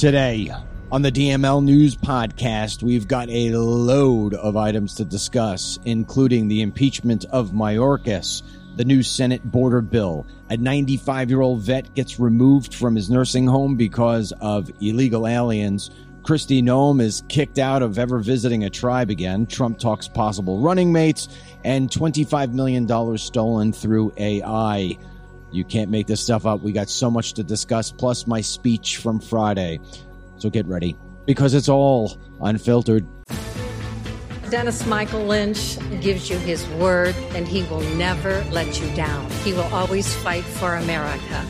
[0.00, 0.50] Today
[0.90, 6.62] on the DML News Podcast, we've got a load of items to discuss, including the
[6.62, 8.42] impeachment of Mayorkas,
[8.76, 13.46] the new Senate border bill, a 95 year old vet gets removed from his nursing
[13.46, 15.90] home because of illegal aliens.
[16.22, 19.44] Kristi Noem is kicked out of ever visiting a tribe again.
[19.44, 21.28] Trump talks possible running mates
[21.62, 24.96] and $25 million stolen through AI.
[25.52, 26.62] You can't make this stuff up.
[26.62, 29.80] We got so much to discuss, plus my speech from Friday.
[30.38, 30.96] So get ready
[31.26, 33.06] because it's all unfiltered.
[34.50, 39.30] Dennis Michael Lynch gives you his word and he will never let you down.
[39.44, 41.46] He will always fight for America.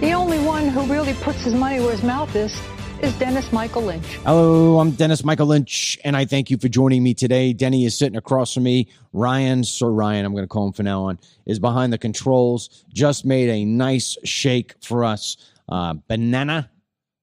[0.00, 2.58] The only one who really puts his money where his mouth is
[3.00, 4.06] is Dennis Michael Lynch.
[4.24, 7.52] Hello, I'm Dennis Michael Lynch, and I thank you for joining me today.
[7.52, 8.88] Denny is sitting across from me.
[9.12, 12.84] Ryan, Sir Ryan, I'm going to call him from now on, is behind the controls.
[12.92, 15.36] Just made a nice shake for us.
[15.68, 16.70] Uh, banana,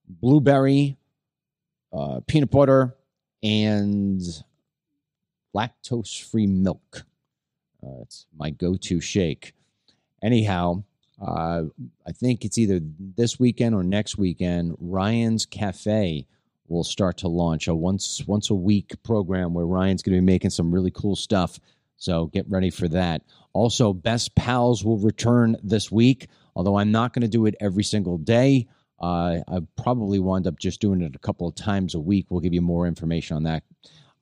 [0.07, 0.97] blueberry,
[1.91, 2.95] uh, peanut butter,
[3.43, 4.21] and
[5.55, 7.05] lactose free milk.
[7.83, 9.53] Uh, it's my go to shake.
[10.23, 10.83] Anyhow,
[11.21, 11.63] uh,
[12.05, 14.75] I think it's either this weekend or next weekend.
[14.79, 16.25] Ryan's Cafe
[16.67, 20.25] will start to launch a once once a week program where Ryan's going to be
[20.25, 21.59] making some really cool stuff.
[21.97, 23.21] So get ready for that.
[23.53, 27.83] Also, Best Pals will return this week, although I'm not going to do it every
[27.83, 28.67] single day.
[29.01, 32.27] Uh, I probably wind up just doing it a couple of times a week.
[32.29, 33.63] We'll give you more information on that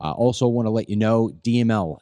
[0.03, 1.95] I also want to let you know dmlcbd.com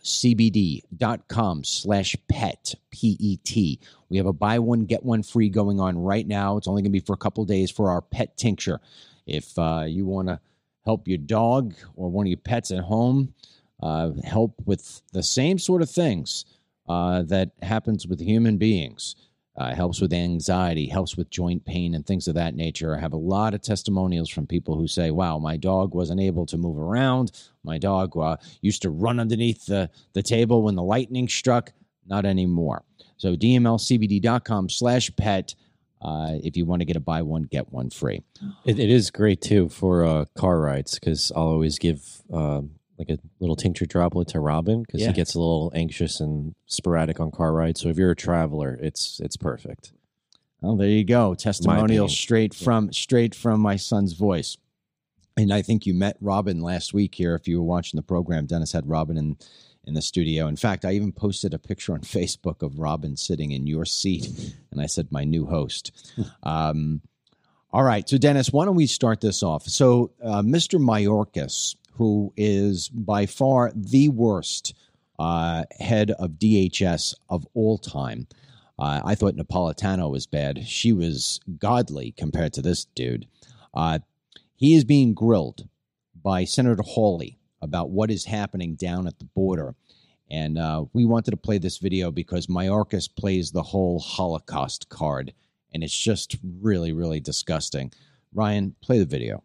[1.64, 3.80] slash pet, P-E-T.
[4.10, 6.58] We have a buy one, get one free going on right now.
[6.58, 8.82] It's only going to be for a couple days for our pet tincture.
[9.28, 10.40] If uh, you want to
[10.84, 13.36] help your dog or one of your pets at home,
[13.84, 16.46] uh, help with the same sort of things
[16.90, 19.16] uh, that happens with human beings–
[19.62, 22.96] uh, helps with anxiety, helps with joint pain, and things of that nature.
[22.96, 26.48] I have a lot of testimonials from people who say, Wow, my dog wasn't able
[26.48, 27.32] to move around.
[27.64, 31.72] My dog uh, used to run underneath the, the table when the lightning struck.
[32.08, 32.84] Not anymore.
[33.18, 35.54] So, dmlcbd.com slash pet.
[36.02, 38.24] Uh, if you want to get a buy one, get one free.
[38.66, 42.72] it, it is great too for uh, car rides because I'll always give um,
[43.02, 45.08] like a little tincture droplet to Robin because Yeah.
[45.08, 47.82] he gets a little anxious and sporadic on car rides.
[47.82, 49.92] So if you're a traveler, it's it's perfect.
[50.62, 51.34] Well, there you go.
[51.34, 54.58] Testimonial straight from straight from my son's voice.
[55.38, 57.34] And I think you met Robin last week here.
[57.34, 59.38] If you were watching the program, Dennis had Robin in
[59.84, 60.46] in the studio.
[60.48, 64.54] In fact, I even posted a picture on Facebook of Robin sitting in your seat,
[64.72, 65.92] and I said, "My new host."
[66.44, 67.02] um,
[67.74, 69.64] all right, so Dennis, why don't we start this off?
[69.64, 70.78] So, uh, Mr.
[70.78, 74.74] Mayorkas, who is by far the worst
[75.20, 78.28] uh, head of DHS of all time.
[78.80, 80.68] Uh, I thought Napolitano was bad.
[80.68, 83.28] She was godly compared to this dude.
[83.74, 84.00] Uh,
[84.56, 85.68] he is being grilled
[86.24, 89.76] by Senator Hawley about what is happening down at the border.
[90.30, 95.34] And uh, we wanted to play this video because Mayorkas plays the whole Holocaust card,
[95.74, 97.92] and it's just really, really disgusting.
[98.34, 99.44] Ryan, play the video.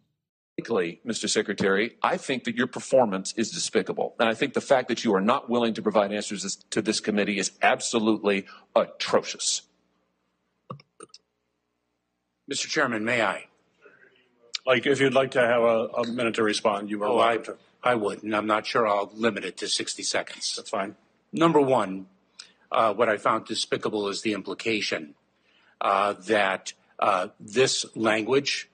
[0.59, 1.29] Frankly, Mr.
[1.29, 4.15] Secretary, I think that your performance is despicable.
[4.19, 6.99] And I think the fact that you are not willing to provide answers to this
[6.99, 9.63] committee is absolutely atrocious.
[12.51, 12.69] Mr.
[12.69, 13.47] Chairman, may I?
[14.65, 17.37] Like, if you'd like to have a, a minute to respond, you are Oh, I,
[17.37, 17.57] to.
[17.83, 20.55] I would, and I'm not sure I'll limit it to 60 seconds.
[20.57, 20.97] That's fine.
[21.33, 22.07] Number one,
[22.73, 25.15] uh, what I found despicable is the implication
[25.83, 28.71] uh, that uh, this language,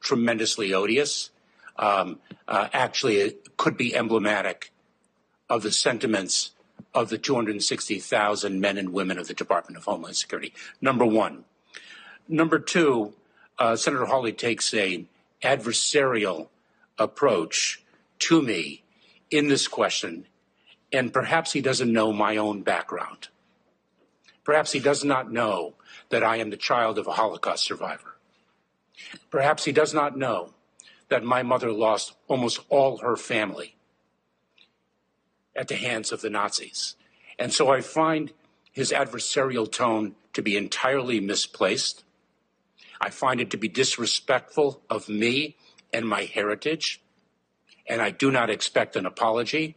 [0.00, 1.30] tremendously odious,
[1.78, 2.18] um,
[2.48, 4.72] uh, actually it could be emblematic
[5.48, 6.52] of the sentiments
[6.94, 10.52] of the 260,000 men and women of the Department of Homeland Security.
[10.80, 11.44] Number one.
[12.28, 13.14] Number two,
[13.58, 15.04] uh, Senator Hawley takes a
[15.42, 16.48] adversarial
[16.98, 17.82] approach
[18.20, 18.84] to me
[19.30, 20.26] in this question,
[20.92, 23.28] and perhaps he doesn't know my own background.
[24.44, 25.74] Perhaps he does not know
[26.10, 28.09] that I am the child of a Holocaust survivor.
[29.30, 30.54] Perhaps he does not know
[31.08, 33.76] that my mother lost almost all her family
[35.54, 36.96] at the hands of the Nazis.
[37.38, 38.32] And so I find
[38.72, 42.04] his adversarial tone to be entirely misplaced.
[43.00, 45.56] I find it to be disrespectful of me
[45.92, 47.00] and my heritage.
[47.86, 49.76] And I do not expect an apology,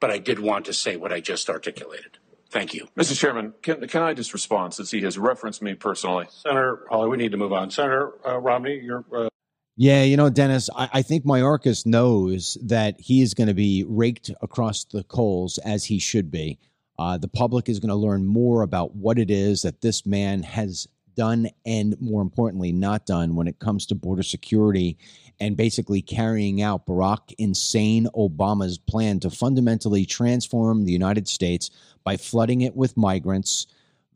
[0.00, 2.18] but I did want to say what I just articulated.
[2.56, 2.88] Thank you.
[2.96, 3.14] Mr.
[3.14, 6.24] Chairman, can, can I just respond since he has referenced me personally?
[6.30, 7.70] Senator Hawley, we need to move on.
[7.70, 9.04] Senator uh, Romney, you're.
[9.14, 9.28] Uh,
[9.76, 13.84] Yeah, you know, Dennis, I, I think Mayorkas knows that he is going to be
[13.86, 16.58] raked across the coals as he should be.
[16.98, 20.42] Uh, the public is going to learn more about what it is that this man
[20.42, 24.96] has done and more importantly not done when it comes to border security
[25.38, 31.70] and basically carrying out Barack insane Obama's plan to fundamentally transform the United States
[32.04, 33.66] by flooding it with migrants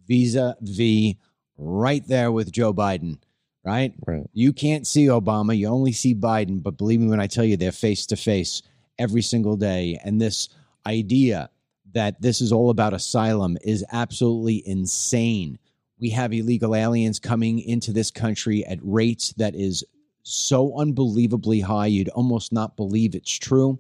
[0.07, 1.15] vis-a-vis
[1.59, 3.19] right there with Joe Biden,
[3.65, 3.93] right?
[4.07, 4.25] Right.
[4.33, 7.57] You can't see Obama, you only see Biden, but believe me when I tell you
[7.57, 8.63] they're face to face
[8.99, 10.49] every single day and this
[10.87, 11.51] idea
[11.93, 15.59] that this is all about asylum is absolutely insane.
[15.99, 19.85] We have illegal aliens coming into this country at rates that is
[20.23, 23.79] so unbelievably high, you'd almost not believe it's true.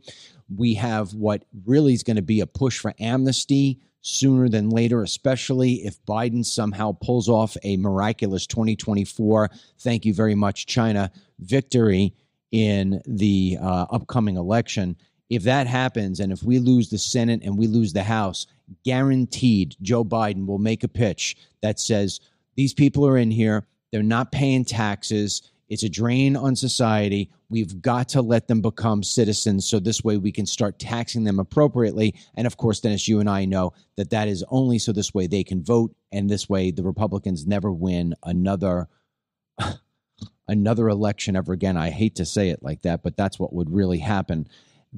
[0.54, 5.02] We have what really is going to be a push for amnesty sooner than later,
[5.02, 9.50] especially if Biden somehow pulls off a miraculous 2024.
[9.78, 12.14] Thank you very much, China victory
[12.50, 14.96] in the uh, upcoming election.
[15.28, 18.46] If that happens, and if we lose the Senate and we lose the House,
[18.84, 22.20] guaranteed Joe Biden will make a pitch that says
[22.56, 25.42] these people are in here, they're not paying taxes.
[25.70, 27.30] It's a drain on society.
[27.48, 31.38] We've got to let them become citizens so this way we can start taxing them
[31.38, 32.16] appropriately.
[32.34, 35.28] And of course, Dennis, you and I know that that is only so this way
[35.28, 35.94] they can vote.
[36.10, 38.88] And this way the Republicans never win another.
[40.48, 41.76] another election ever again.
[41.76, 44.48] I hate to say it like that, but that's what would really happen.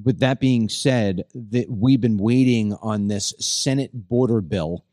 [0.03, 4.83] With that being said, that we've been waiting on this Senate border bill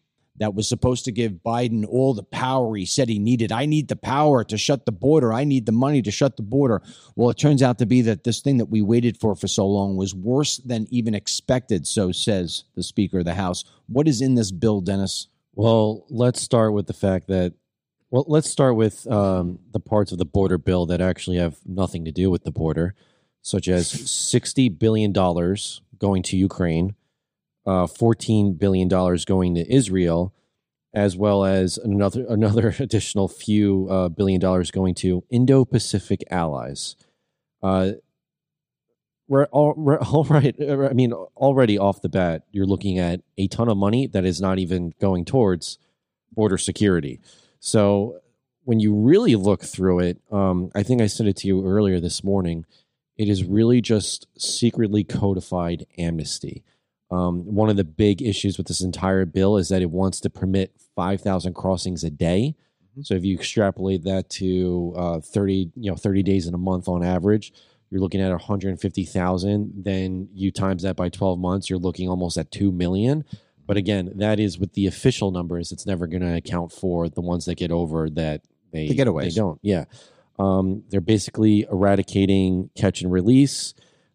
[0.40, 3.52] that was supposed to give Biden all the power he said he needed.
[3.52, 5.34] I need the power to shut the border.
[5.34, 6.82] I need the money to shut the border.
[7.14, 9.66] Well, it turns out to be that this thing that we waited for for so
[9.66, 13.64] long was worse than even expected, so says the Speaker of the House.
[13.86, 15.28] What is in this bill, Dennis?
[15.54, 17.52] Well, let's start with the fact that,
[18.10, 22.06] well, let's start with um, the parts of the border bill that actually have nothing
[22.06, 22.94] to do with the border,
[23.42, 26.94] such as $60 billion going to Ukraine,
[27.70, 30.34] uh, $14 billion going to Israel,
[30.92, 36.96] as well as another another additional few uh, billion dollars going to Indo-Pacific allies.
[37.62, 37.92] Uh,
[39.28, 40.56] we're all, we're all right.
[40.60, 44.40] I mean, already off the bat, you're looking at a ton of money that is
[44.40, 45.78] not even going towards
[46.32, 47.20] border security.
[47.60, 48.18] So
[48.64, 52.00] when you really look through it, um, I think I sent it to you earlier
[52.00, 52.66] this morning.
[53.16, 56.64] It is really just secretly codified amnesty.
[57.10, 60.30] Um, one of the big issues with this entire bill is that it wants to
[60.30, 62.54] permit 5,000 crossings a day.
[62.92, 63.02] Mm-hmm.
[63.02, 66.88] So if you extrapolate that to uh, 30, you know, 30 days in a month
[66.88, 67.52] on average,
[67.90, 69.72] you're looking at 150,000.
[69.84, 73.24] Then you times that by 12 months, you're looking almost at 2 million.
[73.66, 75.72] But again, that is with the official numbers.
[75.72, 78.42] It's never going to account for the ones that get over that
[78.72, 79.22] they, The getaways.
[79.22, 79.58] They don't.
[79.62, 79.84] Yeah.
[80.38, 83.74] Um, they're basically eradicating catch and release.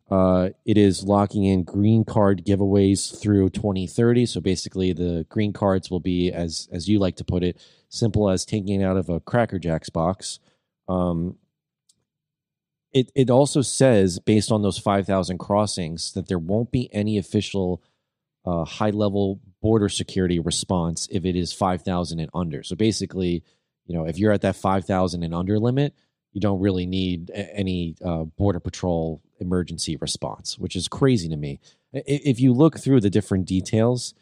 [0.10, 4.28] Uh, it is locking in green card giveaways through 2030.
[4.28, 7.60] So basically, the green cards will be, as as you like to put it,
[7.90, 10.40] simple as taking it out of a Cracker Jacks box.
[10.88, 11.38] Um,
[12.94, 17.82] it it also says, based on those 5,000 crossings, that there won't be any official
[18.46, 22.62] uh, high level border security response if it is 5,000 and under.
[22.62, 23.44] So basically,
[23.88, 25.96] you know, if you're at that 5,000 and under limit,
[26.32, 31.60] you don't really need any uh, border patrol emergency response, which is crazy to me.
[31.94, 34.14] If you look through the different details,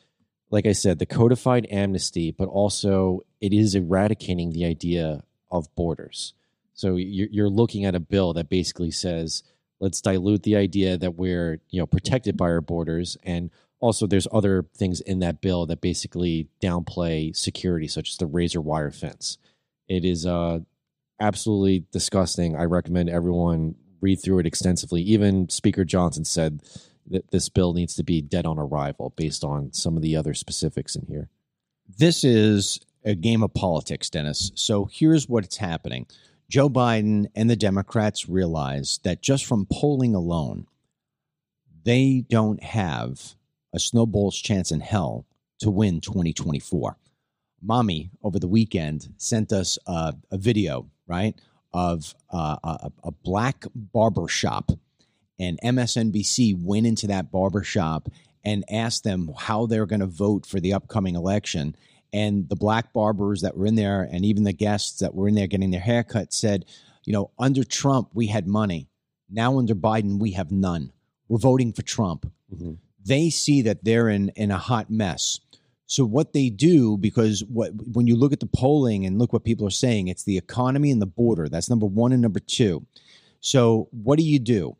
[0.51, 6.33] like I said, the codified amnesty, but also it is eradicating the idea of borders.
[6.75, 9.43] So you're, looking at a bill that basically says,
[9.79, 14.27] let's dilute the idea that we're you know protected by our borders, and also there's
[14.31, 19.37] other things in that bill that basically downplay security, such as the razor wire fence.
[19.87, 20.59] It is uh,
[21.19, 22.55] absolutely disgusting.
[22.55, 25.01] I recommend everyone read through it extensively.
[25.01, 26.61] Even Speaker Johnson said
[27.07, 30.33] that this bill needs to be dead on arrival based on some of the other
[30.33, 31.29] specifics in here.
[31.97, 34.51] This is a game of politics, Dennis.
[34.55, 36.05] So here's what's happening.
[36.49, 40.67] Joe Biden and the Democrats realize that just from polling alone,
[41.83, 43.35] they don't have
[43.73, 45.25] a snowball's chance in hell
[45.59, 46.97] to win 2024.
[47.61, 51.35] Mommy over the weekend sent us a, a video, right,
[51.73, 54.71] of uh, a, a black barber shop.
[55.39, 58.09] And MSNBC went into that barber shop
[58.45, 61.75] and asked them how they're going to vote for the upcoming election.
[62.11, 65.35] And the black barbers that were in there, and even the guests that were in
[65.35, 66.65] there getting their haircut, said,
[67.05, 68.87] you know, under Trump, we had money.
[69.29, 70.91] Now under Biden, we have none.
[71.27, 72.31] We're voting for Trump.
[73.03, 75.39] They see that they're in, in a hot mess.
[75.85, 79.43] So what they do, because what when you look at the polling and look what
[79.43, 81.49] people are saying, it's the economy and the border.
[81.49, 82.85] That's number one and number two.
[83.41, 84.75] So what do you do?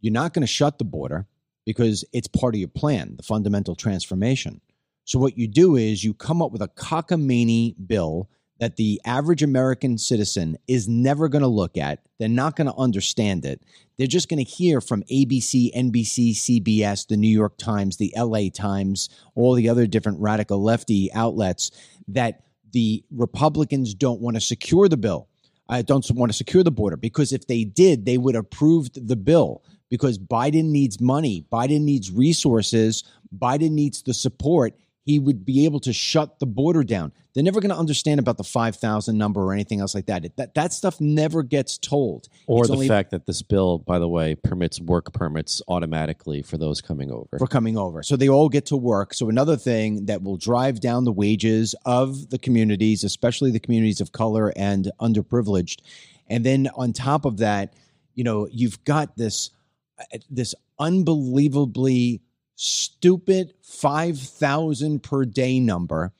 [0.00, 1.26] You're not going to shut the border
[1.64, 4.60] because it's part of your plan, the fundamental transformation.
[5.04, 8.28] So what you do is you come up with a cockamamie bill
[8.60, 12.00] that the average American citizen is never going to look at.
[12.18, 13.62] They're not going to understand it.
[13.96, 18.50] They're just going to hear from ABC, NBC, CBS, the New York Times, the LA
[18.54, 21.70] Times, all the other different radical lefty outlets
[22.08, 25.26] that the Republicans don't want to secure the bill.
[25.68, 29.16] I don't want to secure the border because if they did, they would approve the
[29.16, 33.04] bill because Biden needs money, Biden needs resources,
[33.36, 34.74] Biden needs the support
[35.10, 37.12] he would be able to shut the border down.
[37.34, 40.36] They're never going to understand about the 5,000 number or anything else like that.
[40.36, 42.28] That, that stuff never gets told.
[42.46, 46.42] Or It's the only fact that this bill, by the way, permits work permits automatically
[46.42, 47.38] for those coming over.
[47.38, 48.04] for coming over.
[48.04, 49.12] So they all get to work.
[49.12, 54.00] So another thing that will drive down the wages of the communities, especially the communities
[54.00, 55.80] of color and underprivileged.
[56.28, 57.74] And then on top of that,
[58.14, 59.50] you know, you've got this
[59.98, 62.20] uh, this unbelievably
[62.60, 66.12] stupid 5,000 per day number.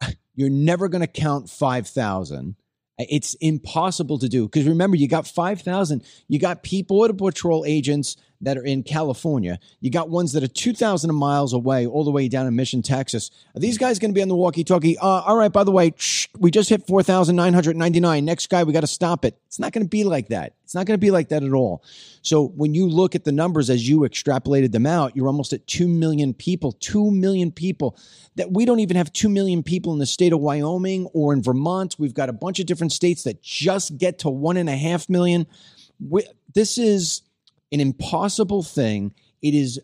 [0.36, 2.54] You're never going to count 5,000.
[2.98, 6.04] It's impossible to do because remember, you got 5,000.
[6.28, 9.58] You got people, Border Patrol agents that are in California.
[9.80, 13.30] You got ones that are 2,000 miles away, all the way down in Mission, Texas.
[13.54, 14.98] Are these guys going to be on the walkie talkie?
[14.98, 18.24] Uh, all right, by the way, shh, we just hit 4,999.
[18.24, 19.38] Next guy, we got to stop it.
[19.46, 20.54] It's not going to be like that.
[20.64, 21.82] It's not going to be like that at all.
[22.22, 25.66] So when you look at the numbers as you extrapolated them out, you're almost at
[25.66, 26.72] 2 million people.
[26.72, 27.96] 2 million people.
[28.34, 31.42] That we don't even have 2 million people in the state of Wyoming or in
[31.42, 31.96] Vermont.
[31.98, 35.08] We've got a bunch of different states that just get to one and a half
[35.08, 35.46] million.
[36.00, 37.22] We, this is
[37.72, 39.14] an impossible thing.
[39.42, 39.80] It is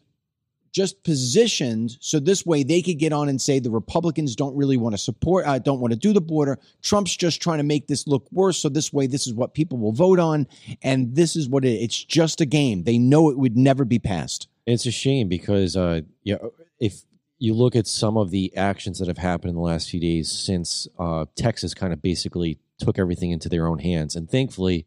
[0.72, 4.78] just positioned so this way they could get on and say the Republicans don't really
[4.78, 6.58] want to support, uh, don't want to do the border.
[6.82, 8.58] Trump's just trying to make this look worse.
[8.58, 10.48] So this way, this is what people will vote on,
[10.82, 12.84] and this is what it, it's just a game.
[12.84, 14.48] They know it would never be passed.
[14.66, 17.02] It's a shame because uh, know, if
[17.38, 20.30] you look at some of the actions that have happened in the last few days
[20.30, 24.86] since uh, Texas kind of basically took everything into their own hands, and thankfully,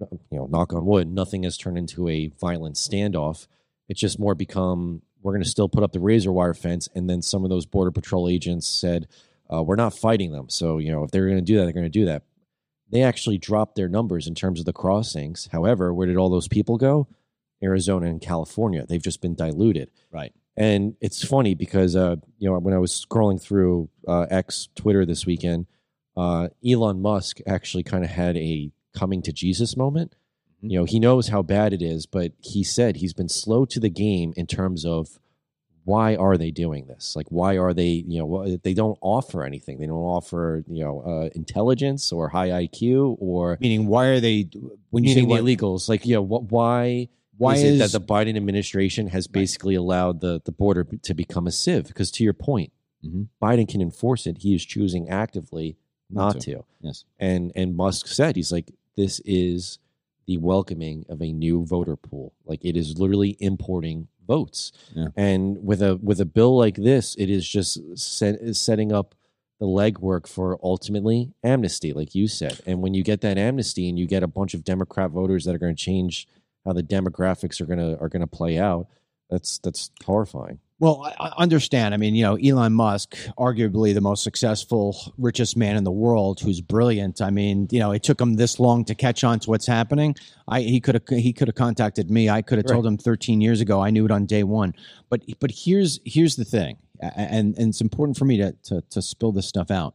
[0.00, 3.46] you know, knock on wood, nothing has turned into a violent standoff.
[3.88, 7.10] It's just more become we're going to still put up the razor wire fence, and
[7.10, 9.08] then some of those border patrol agents said
[9.52, 10.48] uh, we're not fighting them.
[10.48, 12.22] So you know, if they're going to do that, they're going to do that.
[12.90, 15.48] They actually dropped their numbers in terms of the crossings.
[15.50, 17.08] However, where did all those people go?
[17.62, 18.86] Arizona and California.
[18.86, 19.90] They've just been diluted.
[20.12, 20.32] Right.
[20.56, 25.04] And it's funny because uh, you know when I was scrolling through uh, X Twitter
[25.04, 25.66] this weekend,
[26.16, 30.14] uh, Elon Musk actually kind of had a coming to Jesus moment.
[30.64, 30.70] Mhm.
[30.72, 33.78] You know, he knows how bad it is, but he said he's been slow to
[33.78, 35.18] the game in terms of
[35.84, 37.14] why are they doing this?
[37.14, 38.04] Like, why are they?
[38.08, 39.78] You know, they don't offer anything.
[39.78, 44.48] They don't offer you know uh, intelligence or high IQ or Meaning, why are they?
[44.90, 45.88] When you say what, the illegals.
[45.88, 47.08] Like, you know, wh- why?
[47.38, 51.14] why is, is, it that the Biden administration has basically allowed the, the border to
[51.14, 51.86] become a sieve?
[51.86, 52.72] Because to your point,
[53.04, 53.28] Mhm.
[53.40, 54.38] Biden can enforce it.
[54.38, 55.76] He is choosing actively
[56.10, 56.54] Not not, to.
[56.54, 56.64] to.
[56.80, 57.04] Yes.
[57.20, 59.78] And and Musk said he's like this is
[60.26, 62.32] the welcoming of a new voter pool.
[62.44, 64.72] Like it is literally importing votes.
[64.94, 65.08] Yeah.
[65.16, 69.14] And with a with a bill like this, it is just set, is setting up
[69.58, 72.60] the legwork for ultimately amnesty, like you said.
[72.66, 75.54] And when you get that amnesty and you get a bunch of Democrat voters that
[75.54, 76.28] are going to change
[76.64, 78.88] how the demographics are going to are going to play out,
[79.30, 80.58] that's that's horrifying.
[80.78, 81.94] Well, I understand.
[81.94, 86.40] I mean, you know, Elon Musk, arguably the most successful, richest man in the world,
[86.40, 87.22] who's brilliant.
[87.22, 90.16] I mean, you know, it took him this long to catch on to what's happening.
[90.46, 92.28] I he could have he could have contacted me.
[92.28, 93.80] I could have told him 13 years ago.
[93.80, 94.74] I knew it on day one.
[95.08, 99.00] But but here's here's the thing, and and it's important for me to to, to
[99.00, 99.94] spill this stuff out.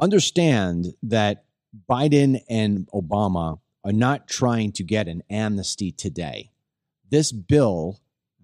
[0.00, 1.44] Understand that
[1.88, 6.50] Biden and Obama are not trying to get an amnesty today.
[7.10, 8.00] This bill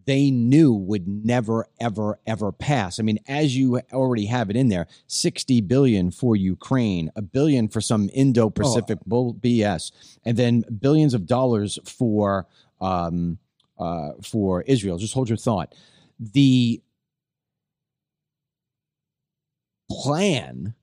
[0.07, 2.99] they knew would never ever ever pass.
[2.99, 7.69] I mean, as you already have it in there, 60 billion for Ukraine, a billion
[7.69, 9.93] for some Indo-Pacific bull BS,
[10.25, 12.47] and then billions of dollars for
[12.81, 13.39] um,
[13.79, 14.99] uh, for Israel.
[14.99, 15.75] Just hold your thought.
[16.19, 16.81] The
[19.91, 20.75] plan,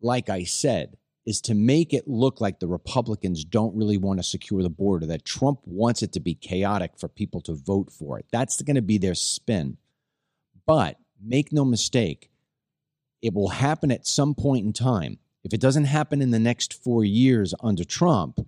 [0.00, 0.96] like I said,
[1.30, 5.06] is to make it look like the Republicans don't really want to secure the border,
[5.06, 8.26] that Trump wants it to be chaotic for people to vote for it.
[8.32, 9.78] That's going to be their spin.
[10.66, 12.30] But make no mistake,
[13.22, 15.18] it will happen at some point in time.
[15.44, 18.40] If it doesn't happen in the next four years under Trump,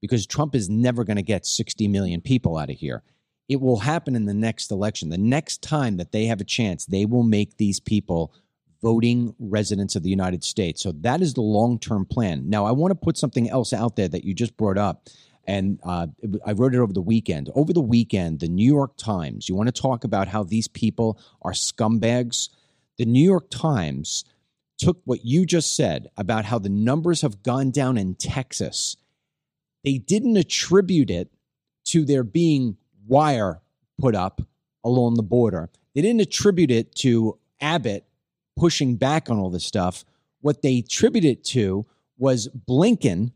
[0.00, 3.02] because Trump is never going to get 60 million people out of here,
[3.50, 5.10] it will happen in the next election.
[5.10, 8.32] The next time that they have a chance, they will make these people
[8.82, 10.82] voting residents of the United States.
[10.82, 12.48] So that is the long term plan.
[12.48, 15.08] Now, I want to put something else out there that you just brought up.
[15.46, 16.06] And uh,
[16.46, 17.50] I wrote it over the weekend.
[17.54, 21.18] Over the weekend, the New York Times, you want to talk about how these people
[21.42, 22.50] are scumbags?
[22.98, 24.24] The New York Times
[24.78, 28.96] took what you just said about how the numbers have gone down in Texas,
[29.84, 31.30] they didn't attribute it
[31.84, 33.60] to there being wire
[34.00, 34.40] put up
[34.84, 35.68] along the border.
[35.94, 38.06] They didn't attribute it to Abbott
[38.60, 40.04] pushing back on all this stuff.
[40.42, 41.86] What they attributed it to
[42.18, 43.32] was Blinken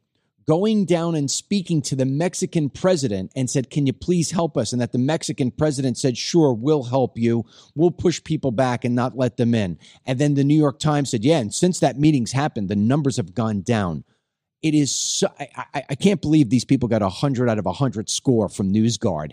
[0.47, 4.73] going down and speaking to the Mexican president and said, Can you please help us?
[4.73, 7.47] And that the Mexican president said, Sure, we'll help you.
[7.75, 9.79] We'll push people back and not let them in.
[10.07, 13.17] And then the New York Times said, Yeah, and since that meeting's happened, the numbers
[13.17, 14.05] have gone down.
[14.65, 17.67] It is so, I, I, I can't believe these people got a hundred out of
[17.67, 19.33] a hundred score from NewsGuard.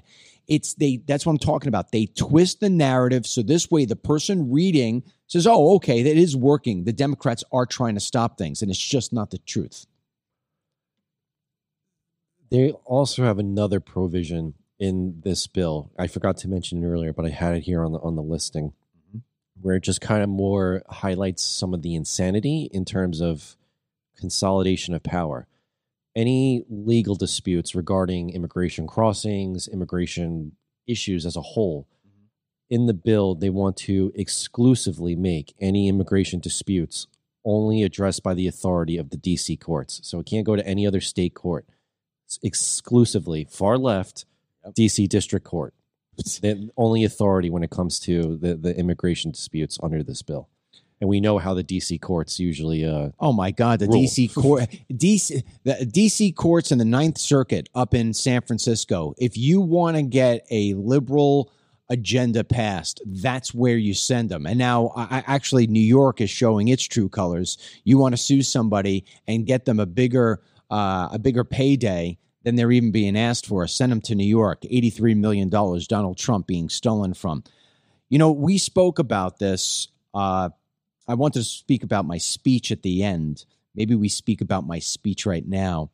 [0.49, 1.93] It's they that's what I'm talking about.
[1.93, 6.35] They twist the narrative so this way the person reading says, Oh, okay, that is
[6.35, 6.83] working.
[6.83, 9.85] The Democrats are trying to stop things, and it's just not the truth.
[12.49, 15.93] They also have another provision in this bill.
[15.97, 18.21] I forgot to mention it earlier, but I had it here on the on the
[18.21, 18.73] listing,
[19.07, 19.19] mm-hmm.
[19.61, 23.55] where it just kind of more highlights some of the insanity in terms of
[24.21, 25.47] consolidation of power.
[26.15, 30.53] Any legal disputes regarding immigration crossings, immigration
[30.87, 32.25] issues as a whole, mm-hmm.
[32.69, 37.07] in the bill, they want to exclusively make any immigration disputes
[37.43, 39.99] only addressed by the authority of the DC courts.
[40.03, 41.65] So it can't go to any other state court
[42.25, 44.25] It's exclusively far left
[44.65, 45.73] DC District Court.
[46.17, 50.49] the only authority when it comes to the, the immigration disputes under this bill.
[51.01, 52.85] And we know how the DC courts usually.
[52.85, 54.03] Uh, oh my God, the rule.
[54.03, 59.15] DC court, DC, the DC courts in the Ninth Circuit up in San Francisco.
[59.17, 61.51] If you want to get a liberal
[61.89, 64.45] agenda passed, that's where you send them.
[64.45, 67.57] And now, I, actually, New York is showing its true colors.
[67.83, 72.55] You want to sue somebody and get them a bigger uh, a bigger payday than
[72.55, 73.67] they're even being asked for.
[73.67, 77.43] Send them to New York, $83 million, Donald Trump being stolen from.
[78.09, 79.89] You know, we spoke about this.
[80.13, 80.49] Uh,
[81.07, 83.45] I want to speak about my speech at the end.
[83.75, 85.91] Maybe we speak about my speech right now.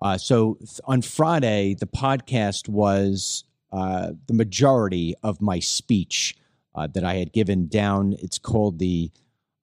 [0.00, 6.36] Uh, so th- on Friday, the podcast was uh, the majority of my speech
[6.74, 8.16] uh, that I had given down.
[8.20, 9.10] It's called the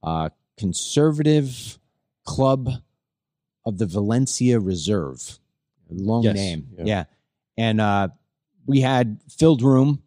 [0.01, 1.77] uh, Conservative
[2.25, 2.69] Club
[3.65, 5.39] of the Valencia Reserve.
[5.89, 6.67] Long yes, name.
[6.77, 6.83] Yeah.
[6.85, 7.03] yeah.
[7.57, 8.09] And uh,
[8.65, 10.01] we had filled room,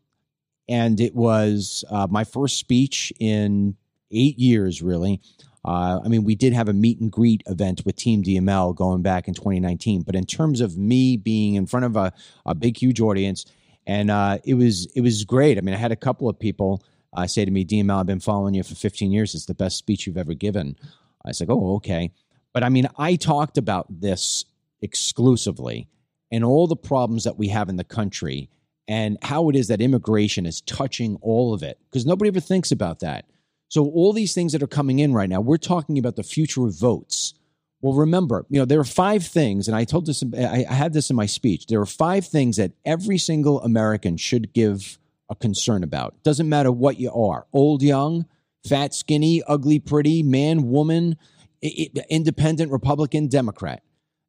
[0.69, 3.77] and it was uh, my first speech in
[4.13, 5.21] eight years, really.
[5.65, 9.03] Uh, I mean, we did have a meet and greet event with Team DML going
[9.03, 12.13] back in 2019, but in terms of me being in front of a,
[12.45, 13.47] a big, huge audience,
[13.87, 15.59] and uh, it was it was great.
[15.59, 18.21] I mean, I had a couple of people uh, say to me, "DML, I've been
[18.21, 19.35] following you for 15 years.
[19.35, 20.77] It's the best speech you've ever given."
[21.25, 22.11] I was like, "Oh, okay."
[22.53, 24.45] But I mean, I talked about this
[24.83, 25.89] exclusively
[26.31, 28.51] and all the problems that we have in the country
[28.89, 32.73] and how it is that immigration is touching all of it because nobody ever thinks
[32.73, 33.27] about that.
[33.73, 36.67] So, all these things that are coming in right now, we're talking about the future
[36.67, 37.33] of votes.
[37.81, 41.09] Well, remember, you know, there are five things, and I told this, I had this
[41.09, 41.69] in my speech.
[41.69, 44.99] There are five things that every single American should give
[45.31, 46.23] a concern about.
[46.23, 48.27] Doesn't matter what you are old, young,
[48.69, 51.17] fat, skinny, ugly, pretty, man, woman,
[51.63, 53.83] independent, Republican, Democrat.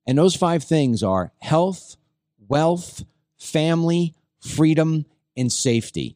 [0.08, 1.97] And those five things are health,
[2.47, 3.03] wealth,
[3.38, 6.15] family, freedom, and safety.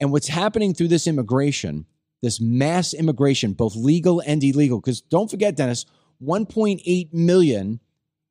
[0.00, 1.84] And what's happening through this immigration,
[2.24, 5.86] this mass immigration, both legal and illegal, because don't forget, Dennis,
[6.22, 7.80] 1.8 million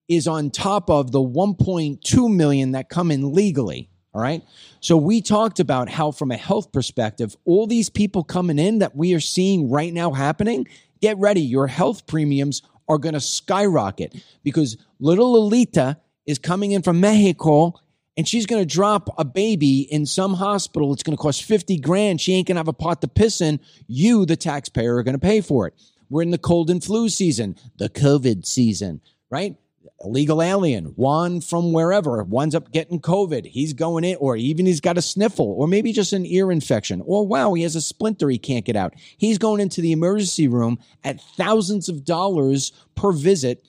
[0.08, 3.90] is on top of the 1.2 million that come in legally.
[4.14, 4.44] All right.
[4.80, 8.96] So we talked about how, from a health perspective, all these people coming in that
[8.96, 10.68] we are seeing right now happening
[11.02, 11.42] get ready.
[11.42, 17.74] Your health premiums are going to skyrocket because little Lolita is coming in from Mexico
[18.16, 20.94] and she's going to drop a baby in some hospital.
[20.94, 22.22] It's going to cost 50 grand.
[22.22, 23.60] She ain't going to have a pot to piss in.
[23.88, 25.74] You, the taxpayer, are going to pay for it.
[26.10, 29.56] We're in the cold and flu season, the COVID season, right?
[30.04, 33.46] illegal alien, one from wherever, winds up getting COVID.
[33.46, 37.02] He's going in, or even he's got a sniffle, or maybe just an ear infection.
[37.06, 38.94] Or wow, he has a splinter he can't get out.
[39.18, 43.66] He's going into the emergency room at thousands of dollars per visit,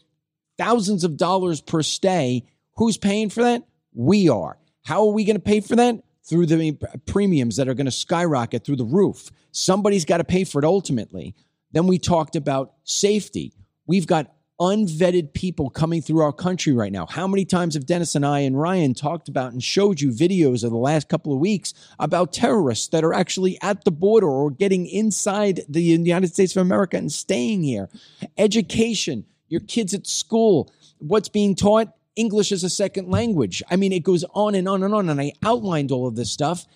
[0.59, 2.45] thousands of dollars per stay.
[2.77, 3.63] Who's paying for that?
[3.95, 4.59] We are.
[4.85, 6.03] How are we going to pay for that?
[6.29, 9.31] Through the premiums that are going to skyrocket through the roof.
[9.53, 11.35] Somebody's got to pay for it ultimately.
[11.73, 13.53] Then we talked about safety.
[13.87, 17.07] We've got unvetted people coming through our country right now.
[17.07, 20.65] How many times have Dennis and I and Ryan talked about and showed you videos
[20.65, 24.51] of the last couple of weeks about terrorists that are actually at the border or
[24.51, 27.91] getting inside the United States of America and staying here?
[28.39, 31.93] Education, your kids at school, what's being taught?
[32.17, 33.63] English as a second language.
[33.71, 35.09] I mean, it goes on and on and on.
[35.09, 36.67] And I outlined all of this stuff.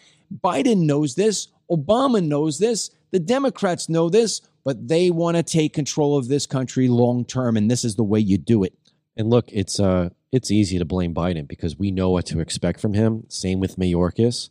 [0.45, 1.49] Biden knows this.
[1.71, 2.91] Obama knows this.
[3.11, 4.41] The Democrats know this.
[4.65, 8.05] but they want to take control of this country long term, and this is the
[8.05, 8.75] way you do it.
[9.17, 12.79] And look, it's uh it's easy to blame Biden because we know what to expect
[12.81, 13.25] from him.
[13.29, 14.51] Same with Mayorkas.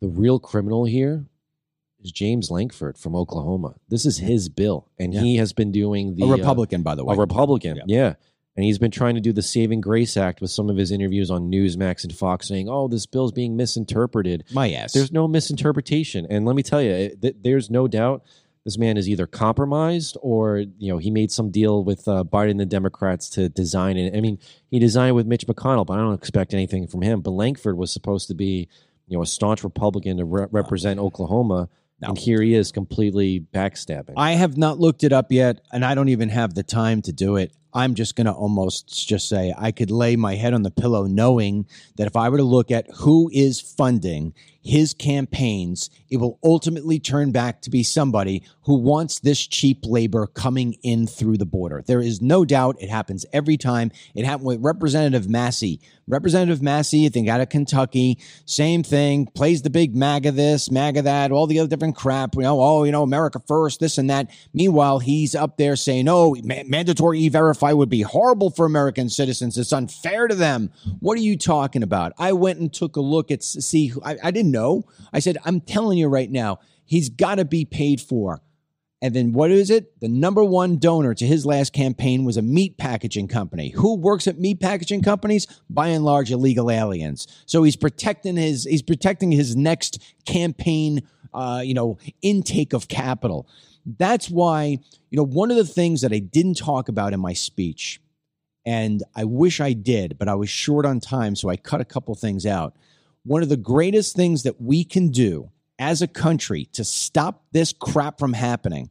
[0.00, 1.26] The real criminal here
[2.00, 3.74] is James Lankford from Oklahoma.
[3.88, 5.22] This is his bill, and Yeah.
[5.22, 7.16] he has been doing the a uh, Republican, by the way.
[7.16, 7.84] a Republican, Yeah.
[7.88, 8.14] yeah.
[8.54, 11.30] And he's been trying to do the Saving Grace Act with some of his interviews
[11.30, 14.92] on Newsmax and Fox, saying, "Oh, this bill's being misinterpreted." My ass.
[14.92, 18.22] There's no misinterpretation, and let me tell you, th- there's no doubt
[18.64, 22.52] this man is either compromised or you know he made some deal with uh, Biden
[22.52, 24.14] and the Democrats to design it.
[24.14, 24.38] I mean,
[24.70, 27.22] he designed it with Mitch McConnell, but I don't expect anything from him.
[27.22, 28.68] But Lankford was supposed to be
[29.08, 31.70] you know a staunch Republican to re- represent Oklahoma,
[32.02, 32.08] No.
[32.08, 34.12] and here he is completely backstabbing.
[34.16, 37.12] I have not looked it up yet, and I don't even have the time to
[37.12, 37.52] do it.
[37.74, 41.06] I'm just going to almost just say I could lay my head on the pillow
[41.06, 46.38] knowing that if I were to look at who is funding his campaigns, it will
[46.42, 51.46] ultimately turn back to be somebody who wants this cheap labor coming in through the
[51.46, 51.82] border.
[51.86, 53.90] There is no doubt it happens every time.
[54.14, 55.80] It happened with Representative Massey.
[56.06, 61.02] Representative Massey, I think out of Kentucky, same thing, plays the big MAGA this, MAGA
[61.02, 64.10] that, all the other different crap, you know, oh, you know, America first, this and
[64.10, 64.30] that.
[64.52, 69.08] Meanwhile, he's up there saying, oh, ma- mandatory e verify would be horrible for American
[69.08, 69.56] citizens.
[69.58, 70.70] It's unfair to them.
[71.00, 72.12] What are you talking about?
[72.18, 74.84] I went and took a look at, see, I, I didn't know.
[75.12, 78.42] I said, I'm telling you right now, he's got to be paid for.
[79.02, 80.00] And then what is it?
[80.00, 83.70] The number one donor to his last campaign was a meat packaging company.
[83.70, 85.48] Who works at meat packaging companies?
[85.68, 87.26] By and large, illegal aliens.
[87.44, 91.02] So he's protecting his he's protecting his next campaign,
[91.34, 93.48] uh, you know, intake of capital.
[93.84, 94.78] That's why
[95.10, 98.00] you know one of the things that I didn't talk about in my speech,
[98.64, 101.84] and I wish I did, but I was short on time, so I cut a
[101.84, 102.76] couple things out.
[103.24, 107.72] One of the greatest things that we can do as a country to stop this
[107.72, 108.90] crap from happening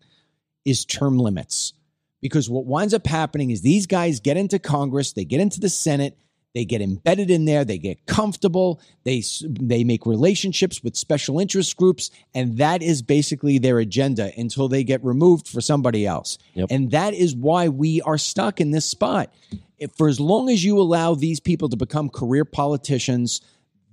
[0.66, 1.74] is term limits.
[2.22, 5.70] Because what winds up happening is these guys get into Congress, they get into the
[5.70, 6.18] Senate,
[6.54, 11.76] they get embedded in there, they get comfortable, they they make relationships with special interest
[11.78, 16.38] groups, and that is basically their agenda until they get removed for somebody else.
[16.54, 16.68] Yep.
[16.70, 19.34] And that is why we are stuck in this spot.
[19.80, 23.42] If, for as long as you allow these people to become career politicians,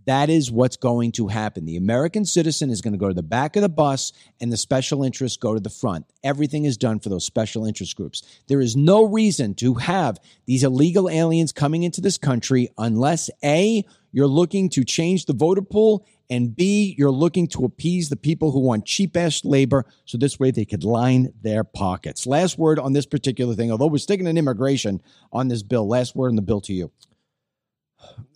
[0.08, 1.66] that is what's going to happen.
[1.66, 4.56] The American citizen is going to go to the back of the bus and the
[4.56, 6.06] special interests go to the front.
[6.24, 8.22] Everything is done for those special interest groups.
[8.46, 13.84] There is no reason to have these illegal aliens coming into this country unless A,
[14.10, 18.50] you're looking to change the voter pool, and B, you're looking to appease the people
[18.50, 22.26] who want cheap ass labor so this way they could line their pockets.
[22.26, 25.02] Last word on this particular thing, although we're sticking in immigration
[25.34, 26.90] on this bill, last word on the bill to you.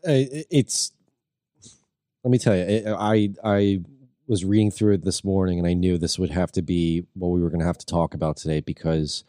[0.06, 0.92] Uh, it's
[2.24, 3.80] let me tell you it- i i
[4.28, 7.28] was reading through it this morning and i knew this would have to be what
[7.28, 9.24] we were going to have to talk about today because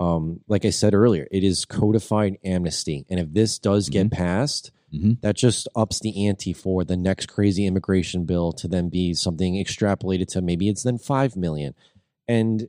[0.00, 3.06] um like i said earlier it is codified amnesty.
[3.08, 5.20] And if this does get passed Mhm.
[5.22, 9.54] that just ups the ante for the next crazy immigration bill to then be something
[9.54, 11.74] extrapolated to maybe it's then 5 million.
[12.28, 12.68] And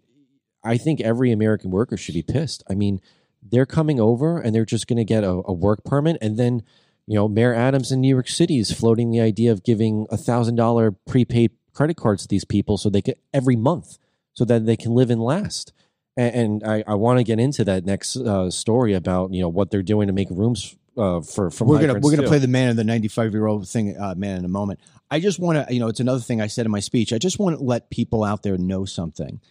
[0.64, 2.64] i think every american worker should be pissed.
[2.70, 3.02] I mean
[3.42, 6.62] they're coming over and they're just going to get a, a work permit and then
[7.08, 10.18] you know, Mayor Adams in New York City is floating the idea of giving a
[10.18, 13.98] thousand dollar prepaid credit cards to these people so they could every month
[14.34, 15.74] so that they can live and last.
[16.16, 19.50] And, and I, I want to get into that next uh, story about you know
[19.50, 22.28] what they're doing to make rooms uh, for for we're gonna we're gonna too.
[22.28, 25.20] play the man of the 95 year old thing uh, man in a moment i
[25.20, 27.40] just want to you know it's another thing i said in my speech i just
[27.40, 29.42] want to let people out there know something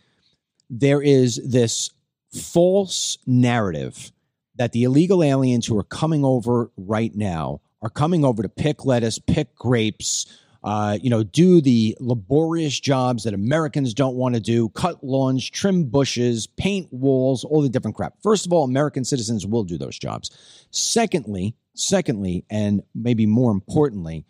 [0.71, 1.91] there is this
[2.33, 4.13] false narrative
[4.57, 8.85] that the illegal aliens who are coming over right now are coming over to pick
[8.85, 10.27] lettuce pick grapes
[10.65, 15.49] uh, you know, do the laborious jobs that Americans don't want to do, cut lawns,
[15.49, 18.15] trim bushes, paint walls, all the different crap.
[18.23, 20.31] First of all, American citizens will do those jobs.
[20.71, 24.25] Secondly, secondly, and maybe more importantly,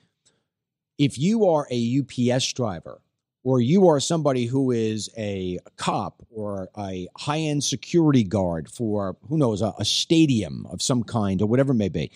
[0.98, 3.01] if you are a UPS driver
[3.44, 9.16] or you are somebody who is a cop or a high end security guard for
[9.28, 12.10] who knows a, a stadium of some kind or whatever it may be,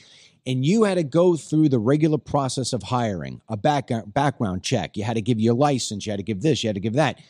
[0.46, 4.62] and you had to go through the regular process of hiring a back, uh, background
[4.62, 6.80] check, you had to give your license, you had to give this, you had to
[6.80, 7.20] give that.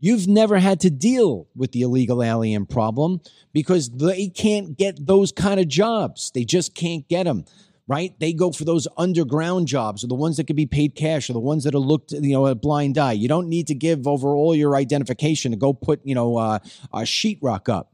[0.00, 3.20] You've never had to deal with the illegal alien problem
[3.52, 6.32] because they can't get those kind of jobs.
[6.34, 7.44] They just can't get them
[7.92, 8.18] right?
[8.20, 11.34] They go for those underground jobs or the ones that can be paid cash or
[11.34, 13.12] the ones that are looked, you know, a blind eye.
[13.12, 16.58] You don't need to give over all your identification to go put, you know, uh,
[16.94, 17.92] a sheetrock up.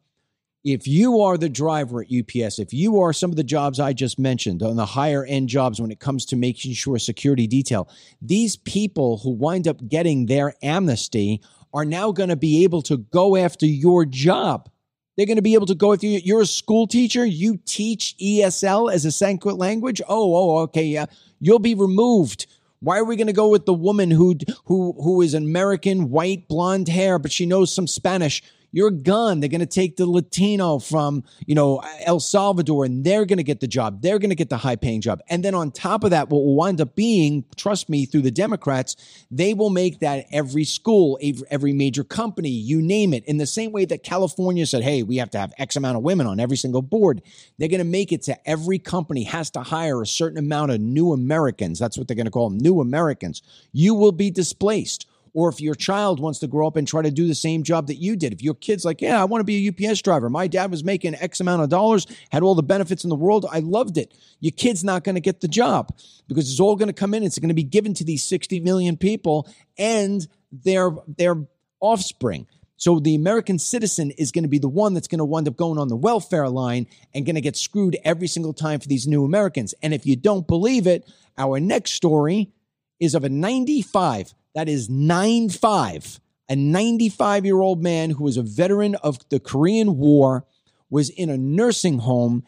[0.62, 3.92] If you are the driver at UPS, if you are some of the jobs I
[3.92, 7.88] just mentioned on the higher end jobs when it comes to making sure security detail,
[8.22, 11.42] these people who wind up getting their amnesty
[11.74, 14.70] are now going to be able to go after your job.
[15.18, 16.20] They're going to be able to go after you.
[16.22, 17.26] You're a school teacher.
[17.26, 20.00] You teach ESL as a second language.
[20.08, 21.06] Oh, oh, okay, yeah.
[21.40, 22.46] You'll be removed.
[22.78, 26.46] Why are we going to go with the woman who who who is American, white,
[26.46, 28.44] blonde hair, but she knows some Spanish?
[28.70, 29.40] You're gone.
[29.40, 33.44] They're going to take the Latino from, you know, El Salvador and they're going to
[33.44, 34.02] get the job.
[34.02, 35.20] They're going to get the high paying job.
[35.28, 38.30] And then on top of that, what will wind up being, trust me, through the
[38.30, 38.96] Democrats,
[39.30, 41.18] they will make that every school,
[41.50, 43.24] every major company, you name it.
[43.24, 46.02] In the same way that California said, hey, we have to have X amount of
[46.02, 47.22] women on every single board.
[47.56, 50.80] They're going to make it to every company has to hire a certain amount of
[50.80, 51.78] new Americans.
[51.78, 53.42] That's what they're going to call them, new Americans.
[53.72, 57.10] You will be displaced or if your child wants to grow up and try to
[57.10, 58.32] do the same job that you did.
[58.32, 60.30] If your kid's like, yeah, I want to be a UPS driver.
[60.30, 63.46] My dad was making X amount of dollars, had all the benefits in the world.
[63.50, 64.14] I loved it.
[64.40, 65.96] Your kid's not going to get the job
[66.28, 67.22] because it's all going to come in.
[67.22, 71.36] It's going to be given to these 60 million people and their, their
[71.80, 72.46] offspring.
[72.78, 75.56] So the American citizen is going to be the one that's going to wind up
[75.56, 79.06] going on the welfare line and going to get screwed every single time for these
[79.06, 79.74] new Americans.
[79.82, 81.04] And if you don't believe it,
[81.36, 82.52] our next story
[83.00, 86.20] is of a 95 that is 9 5.
[86.50, 90.46] A 95 year old man who was a veteran of the Korean War
[90.88, 92.42] was in a nursing home,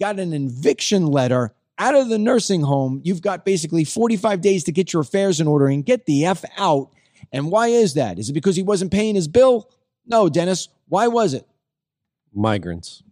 [0.00, 3.00] got an eviction letter out of the nursing home.
[3.04, 6.44] You've got basically 45 days to get your affairs in order and get the F
[6.58, 6.90] out.
[7.32, 8.18] And why is that?
[8.18, 9.70] Is it because he wasn't paying his bill?
[10.06, 10.68] No, Dennis.
[10.88, 11.46] Why was it?
[12.32, 13.02] Migrants.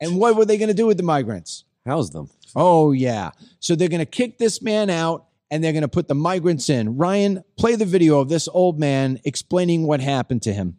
[0.00, 1.64] And what were they going to do with the migrants?
[1.84, 2.30] House them.
[2.54, 3.30] Oh, yeah.
[3.60, 6.70] So they're going to kick this man out and they're going to put the migrants
[6.70, 6.96] in.
[6.96, 10.78] Ryan, play the video of this old man explaining what happened to him.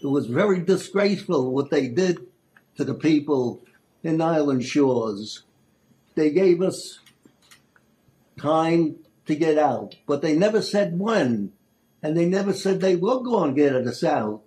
[0.00, 2.20] It was very disgraceful what they did
[2.76, 3.60] to the people
[4.04, 5.42] in Island Shores.
[6.14, 7.00] They gave us
[8.38, 11.52] time to get out, but they never said when.
[12.04, 14.42] And they never said they were going to get us out.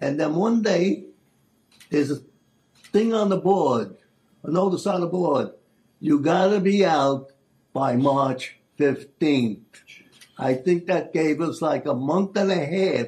[0.00, 1.04] And then one day,
[1.90, 2.20] there's a
[2.90, 3.96] thing on the board,
[4.42, 5.50] a notice on the board.
[6.00, 7.29] You got to be out
[7.72, 9.58] by March 15th.
[10.38, 13.06] I think that gave us like a month and a half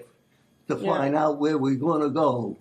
[0.68, 0.96] to yeah.
[0.96, 2.59] find out where we're going to go.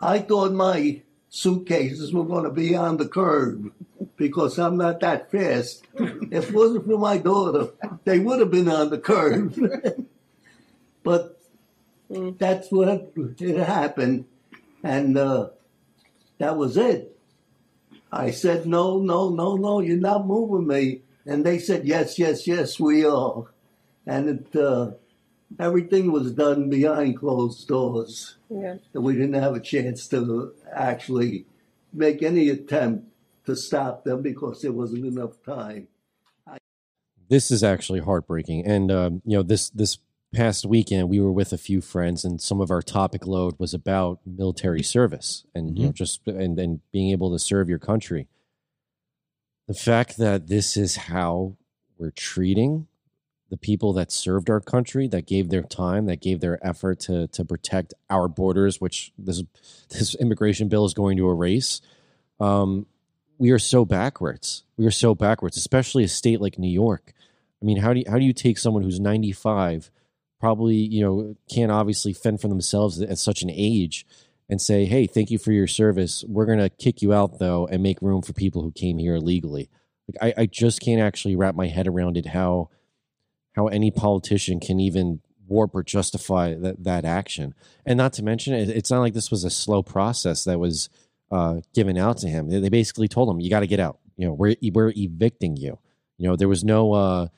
[0.00, 3.72] I thought my suitcases were going to be on the curb
[4.16, 5.86] because I'm not that fast.
[5.94, 7.70] if it wasn't for my daughter,
[8.04, 9.54] they would have been on the curb.
[11.02, 11.40] but
[12.10, 12.38] mm.
[12.38, 14.26] that's what it happened.
[14.82, 15.48] And uh,
[16.38, 17.13] that was it.
[18.14, 21.02] I said, no, no, no, no, you're not moving me.
[21.26, 23.46] And they said, yes, yes, yes, we are.
[24.06, 24.92] And it, uh,
[25.58, 28.36] everything was done behind closed doors.
[28.48, 28.76] Yeah.
[28.94, 31.46] And we didn't have a chance to actually
[31.92, 33.08] make any attempt
[33.46, 35.88] to stop them because there wasn't enough time.
[36.46, 36.58] I-
[37.28, 38.64] this is actually heartbreaking.
[38.64, 39.98] And, um, you know, this, this
[40.34, 43.72] past weekend we were with a few friends and some of our topic load was
[43.72, 45.76] about military service and mm-hmm.
[45.76, 45.96] you know mm-hmm.
[45.96, 48.26] just and, and being able to serve your country
[49.66, 51.56] the fact that this is how
[51.98, 52.86] we're treating
[53.50, 57.28] the people that served our country that gave their time that gave their effort to
[57.28, 59.42] to protect our borders which this
[59.90, 61.80] this immigration bill is going to erase
[62.40, 62.86] um,
[63.38, 67.12] we are so backwards we are so backwards especially a state like new york
[67.62, 69.90] i mean how do you, how do you take someone who's 95
[70.44, 74.04] probably you know can't obviously fend for themselves at such an age
[74.50, 76.22] and say hey thank you for your service.
[76.28, 79.14] We're going to kick you out though and make room for people who came here
[79.14, 79.70] illegally.
[80.06, 82.68] Like I, I just can't actually wrap my head around it how
[83.54, 87.54] how any politician can even warp or justify that, that action.
[87.86, 90.90] And not to mention it, it's not like this was a slow process that was
[91.30, 92.50] uh, given out to him.
[92.50, 93.98] They, they basically told him you got to get out.
[94.18, 95.78] You know we're, we're evicting you.
[96.18, 97.28] You know there was no uh,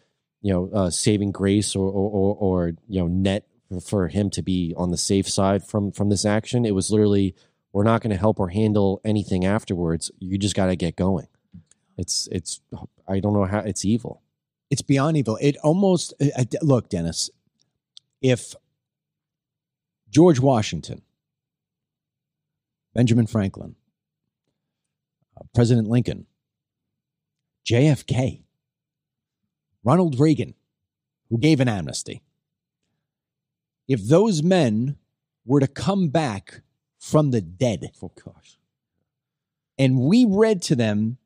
[0.47, 3.49] you know uh, saving grace or, or, or, or you know net
[3.85, 6.65] for him to be on the safe side from from this action.
[6.65, 7.35] It was literally
[7.73, 10.13] we're not going to help or handle anything afterwards.
[10.21, 11.27] You just got to get going.
[11.99, 12.61] It's it's
[13.09, 14.23] I don't know how it's evil.
[14.71, 15.37] It's beyond evil.
[15.41, 17.29] It almost uh, uh look, Dennis.
[18.23, 18.55] If
[20.11, 21.03] George Washington,
[22.95, 23.75] Benjamin Franklin,
[25.37, 26.27] uh, President Lincoln,
[27.69, 28.46] JFK,
[29.87, 30.55] Ronald Reagan,
[31.31, 32.21] who gave an amnesty,
[33.87, 34.97] if those men
[35.45, 36.63] were to come back
[36.99, 38.59] from the dead, oh gosh,
[39.79, 41.19] and we read to them,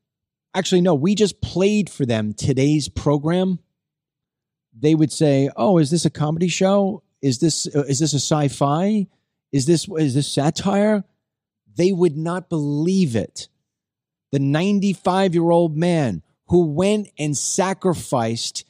[0.53, 3.57] actually, no, we just played for them today's program,
[4.77, 7.01] they would say, "Oh, is this a comedy show?
[7.19, 9.07] Is this uh, is this a sci-fi?
[9.51, 11.03] Is this is this satire?"
[11.75, 13.47] They would not believe it.
[14.31, 16.21] The 95 year old man
[16.51, 18.65] who went and sacrificed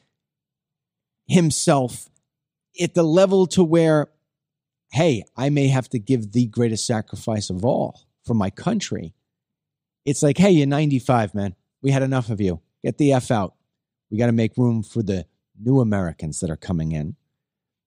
[1.26, 2.08] himself
[2.80, 4.06] at the level to where,
[4.92, 9.14] hey, I may have to give the greatest sacrifice of all for my country.
[10.04, 11.56] It's like, hey, you're 95, man.
[11.82, 12.60] We had enough of you.
[12.84, 13.54] Get the F out.
[14.12, 15.26] We got to make room for the
[15.60, 17.16] new Americans that are coming in.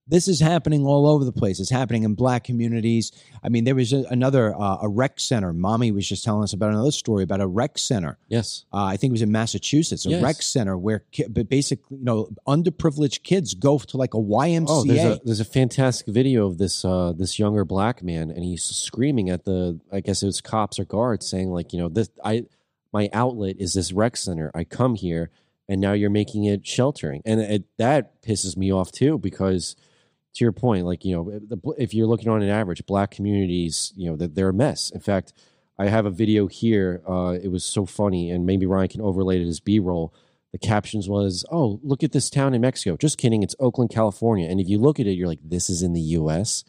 [0.07, 1.59] This is happening all over the place.
[1.59, 3.11] It's happening in black communities.
[3.43, 5.51] I mean, there was a, another uh, a rec center.
[5.51, 8.19] Mommy was just telling us about another story about a rec center.
[8.27, 8.65] Yes.
[8.71, 10.21] Uh, I think it was in Massachusetts, a Yes.
[10.23, 14.65] rec center where ki- but basically, you know, underprivileged kids go to like a YMCA.
[14.69, 18.43] Oh, there's a there's a fantastic video of this uh this younger black man, and
[18.43, 21.89] he's screaming at the I guess it was cops or guards, saying like, you know,
[21.89, 22.45] this I
[22.93, 24.51] my outlet is this rec center.
[24.53, 25.31] I come here,
[25.67, 29.75] and now you're making it sheltering, and it, that pisses me off too because.
[30.35, 33.93] To your point, like you know, the, if you're looking on an average, black communities,
[33.95, 34.89] you know, that they're a mess.
[34.89, 35.33] In fact,
[35.77, 37.01] I have a video here.
[37.07, 40.13] Uh, it was so funny, and maybe Ryan can overlay it as B-roll.
[40.51, 44.49] The captions was, "Oh, look at this town in Mexico." Just kidding, it's Oakland, California.
[44.49, 46.63] And if you look at it, you're like, "This is in the U.S."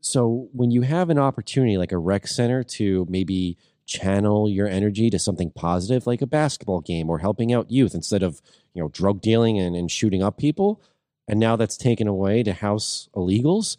[0.00, 5.08] So when you have an opportunity like a rec center to maybe channel your energy
[5.10, 8.42] to something positive, like a basketball game or helping out youth instead of
[8.74, 10.82] you know drug dealing and, and shooting up people,
[11.28, 13.76] and now that's taken away to house illegals.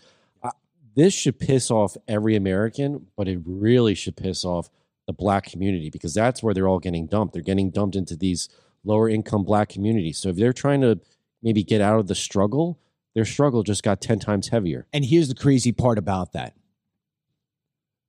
[0.96, 4.70] This should piss off every American, but it really should piss off
[5.08, 7.34] the black community because that's where they're all getting dumped.
[7.34, 8.48] They're getting dumped into these
[8.84, 10.18] lower income black communities.
[10.18, 11.00] So if they're trying to
[11.44, 12.80] maybe get out of the struggle,
[13.14, 14.88] their struggle just got 10 times heavier.
[14.94, 16.56] And here's the crazy part about that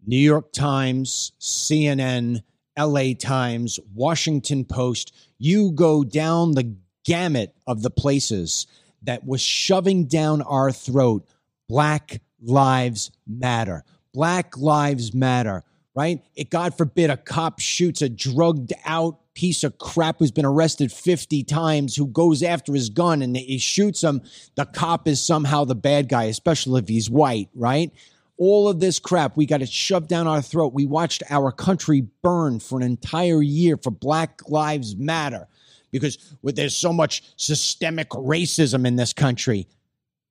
[0.06, 2.42] New York Times, CNN,
[2.78, 8.66] LA Times, Washington Post, you go down the gamut of the places
[9.06, 11.26] that was shoving down our throat
[11.68, 13.84] Black Lives Matter.
[14.12, 15.64] Black Lives Matter,
[15.94, 16.22] right?
[16.34, 20.90] It, God forbid, a cop shoots a drugged out piece of crap who's been arrested
[20.90, 24.22] 50 times who goes after his gun and he shoots him.
[24.54, 27.92] The cop is somehow the bad guy, especially if he's white, right?
[28.38, 30.72] All of this crap, we got it shoved down our throat.
[30.72, 35.48] We watched our country burn for an entire year for Black Lives Matter
[35.98, 39.68] because there's so much systemic racism in this country.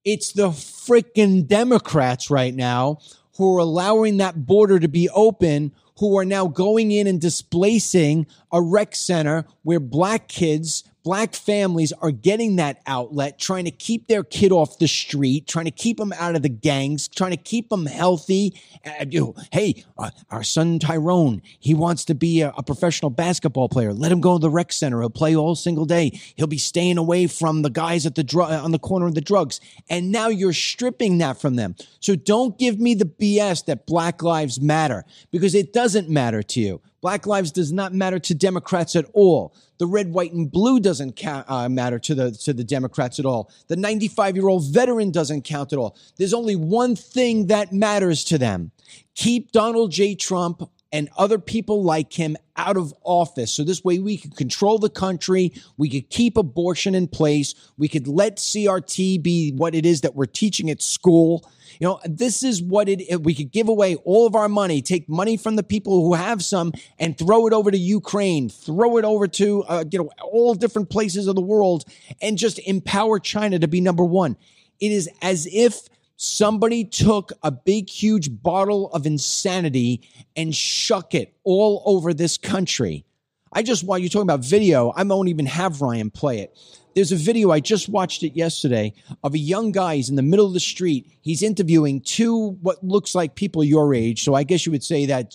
[0.04, 2.99] It's the freaking Democrats right now
[3.38, 8.28] who are allowing that border to be open, who are now going in and displacing
[8.51, 14.08] a rec center where black kids, black families are getting that outlet, trying to keep
[14.08, 17.38] their kid off the street, trying to keep them out of the gangs, trying to
[17.38, 18.60] keep them healthy.
[18.84, 23.70] Uh, you hey, uh, our son Tyrone, he wants to be a, a professional basketball
[23.70, 23.94] player.
[23.94, 25.00] Let him go to the rec center.
[25.00, 26.20] He'll play all single day.
[26.36, 29.22] He'll be staying away from the guys at the dr- on the corner of the
[29.22, 29.62] drugs.
[29.89, 31.76] And now you're stripping that from them.
[32.00, 36.60] So don't give me the BS that Black Lives Matter because it doesn't matter to
[36.60, 36.82] you.
[37.06, 39.54] Black lives does not matter to Democrats at all.
[39.78, 43.28] The red, white, and blue doesn't count, uh, matter to the to the Democrats at
[43.28, 43.52] all.
[43.68, 45.96] The 95 year old veteran doesn't count at all.
[46.18, 48.72] There's only one thing that matters to them:
[49.13, 50.15] keep Donald J.
[50.15, 53.52] Trump and other people like him out of office.
[53.52, 55.54] So this way we could control the country.
[55.78, 57.54] We could keep abortion in place.
[57.78, 61.48] We could let CRT be what it is that we're teaching at school.
[61.80, 65.10] You know, this is what it, we could give away all of our money, take
[65.10, 69.06] money from the people who have some and throw it over to Ukraine, throw it
[69.06, 71.86] over to, uh, you know, all different places of the world
[72.22, 74.38] and just empower China to be number one.
[74.80, 80.02] It is as if somebody took a big, huge bottle of insanity
[80.36, 83.06] and shook it all over this country.
[83.52, 86.58] I just while you're talking about video, I won't even have Ryan play it.
[86.96, 89.98] There's a video, I just watched it yesterday, of a young guy.
[89.98, 91.12] He's in the middle of the street.
[91.22, 94.24] He's interviewing two what looks like people your age.
[94.24, 95.34] So I guess you would say that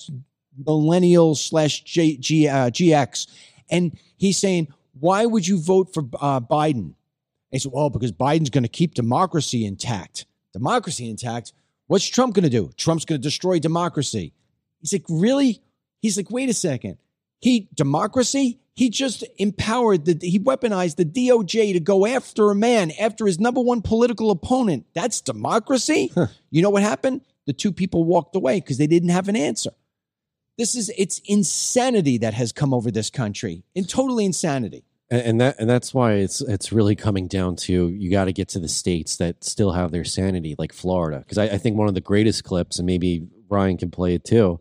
[0.67, 3.27] millennial slash G, G, uh, GX.
[3.71, 4.69] And he's saying,
[4.99, 6.95] why would you vote for uh, Biden?
[7.51, 10.25] He said, well, because Biden's going to keep democracy intact.
[10.55, 11.53] Democracy intact?
[11.89, 12.71] What's Trump going to do?
[12.77, 14.33] Trump's going to destroy democracy.
[14.81, 15.61] He's like, really?
[16.01, 16.97] He's like, wait a second.
[17.41, 18.61] He democracy?
[18.81, 23.39] He just empowered the he weaponized the DOJ to go after a man after his
[23.39, 24.87] number one political opponent.
[24.95, 26.11] That's democracy?
[26.51, 27.21] You know what happened?
[27.45, 29.73] The two people walked away because they didn't have an answer.
[30.57, 33.65] This is it's insanity that has come over this country.
[33.75, 34.85] In totally insanity.
[35.11, 38.33] and, and that and that's why it's it's really coming down to you got to
[38.33, 41.19] get to the states that still have their sanity, like Florida.
[41.19, 44.25] Because I, I think one of the greatest clips, and maybe Ryan can play it
[44.25, 44.59] too,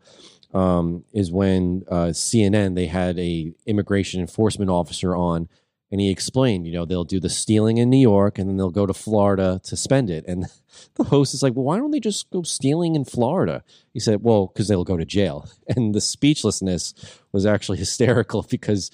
[0.54, 5.47] um, is when uh, CNN they had a immigration enforcement officer on,
[5.91, 8.70] and he explained, you know, they'll do the stealing in New York, and then they'll
[8.70, 10.24] go to Florida to spend it.
[10.28, 10.45] And
[10.95, 13.64] the host is like, well, why don't they just go stealing in Florida?
[13.93, 15.50] He said, well, because they'll go to jail.
[15.76, 16.93] And the speechlessness
[17.32, 18.91] was actually hysterical because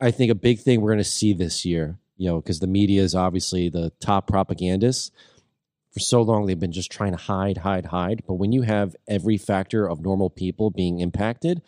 [0.00, 2.66] I think a big thing we're going to see this year, you know, because the
[2.66, 5.10] media is obviously the top propagandists.
[5.92, 8.22] For so long they've been just trying to hide, hide, hide.
[8.26, 11.62] But when you have every factor of normal people being impacted,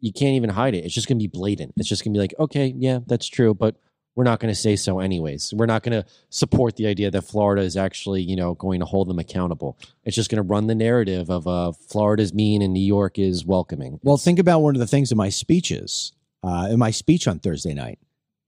[0.00, 0.84] you can't even hide it.
[0.84, 1.74] It's just going to be blatant.
[1.76, 3.76] It's just going to be like, okay, yeah, that's true, but
[4.16, 5.54] we're not going to say so anyways.
[5.54, 8.86] We're not going to support the idea that Florida is actually, you know, going to
[8.86, 9.78] hold them accountable.
[10.04, 13.44] It's just going to run the narrative of uh, Florida's mean and New York is
[13.44, 14.00] welcoming.
[14.02, 17.38] Well, think about one of the things in my speeches, uh, in my speech on
[17.38, 17.98] Thursday night.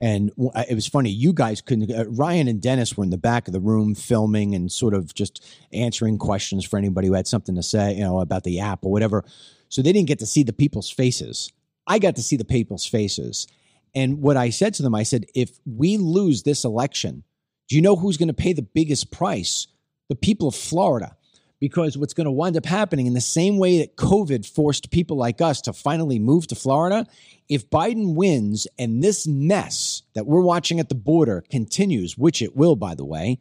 [0.02, 0.32] And
[0.68, 1.10] it was funny.
[1.10, 1.92] You guys couldn't.
[1.92, 5.14] Uh, Ryan and Dennis were in the back of the room filming and sort of
[5.14, 8.84] just answering questions for anybody who had something to say, you know, about the app
[8.84, 9.24] or whatever.
[9.68, 11.52] So they didn't get to see the people's faces.
[11.86, 13.46] I got to see the people's faces.
[13.94, 17.22] And what I said to them, I said, if we lose this election,
[17.68, 19.68] do you know who's going to pay the biggest price?
[20.08, 21.16] The people of Florida.
[21.62, 25.16] Because what's going to wind up happening in the same way that COVID forced people
[25.16, 27.06] like us to finally move to Florida,
[27.48, 32.56] if Biden wins and this mess that we're watching at the border continues, which it
[32.56, 33.38] will, by the way,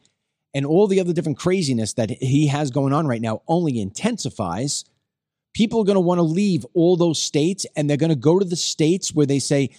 [0.53, 4.85] and all the other different craziness that he has going on right now only intensifies,
[5.55, 8.37] people are going to want to leave all those states and they're going to go
[8.37, 9.71] to the states where they say,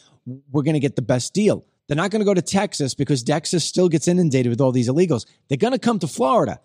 [0.50, 1.64] we're going to get the best deal.
[1.86, 4.88] They're not going to go to Texas because Texas still gets inundated with all these
[4.88, 5.26] illegals.
[5.46, 6.58] They're going to come to Florida.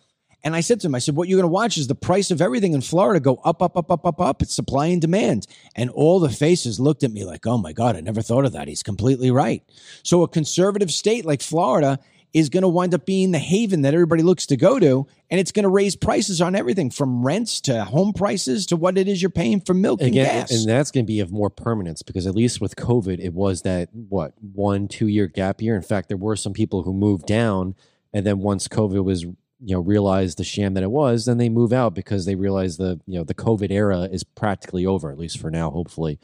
[0.43, 2.31] And I said to him, I said, what you're going to watch is the price
[2.31, 4.41] of everything in Florida go up, up, up, up, up, up.
[4.41, 5.47] It's supply and demand.
[5.75, 8.53] And all the faces looked at me like, oh my God, I never thought of
[8.53, 8.67] that.
[8.67, 9.63] He's completely right.
[10.03, 11.99] So a conservative state like Florida
[12.33, 15.07] is going to wind up being the haven that everybody looks to go to.
[15.31, 18.97] And it's going to raise prices on everything from rents to home prices to what
[18.97, 20.51] it is you're paying for milk and Again, gas.
[20.51, 23.63] and that's going to be of more permanence because at least with COVID, it was
[23.63, 25.75] that what one, two year gap year.
[25.75, 27.75] In fact, there were some people who moved down,
[28.13, 29.25] and then once COVID was
[29.59, 32.77] you know realize the sham that it was, then they move out because they realize
[32.77, 36.19] the you know the COVID era is practically over, at least for now, hopefully.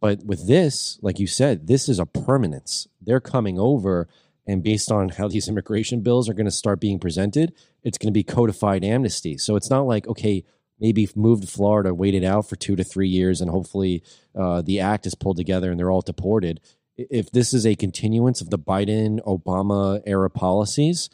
[0.00, 2.86] But with this, like you said, this is a permanence.
[3.00, 4.08] They're coming over,
[4.46, 8.12] and based on how these immigration bills are going to start being presented, it's going
[8.12, 9.36] to be codified amnesty.
[9.36, 10.44] So it's not like okay,
[10.80, 14.02] maybe move to Florida, wait it out for two to three years, and hopefully
[14.34, 16.60] uh, the act is pulled together and they're all deported.
[16.96, 21.08] If this is a continuance of the Biden Obama era policies,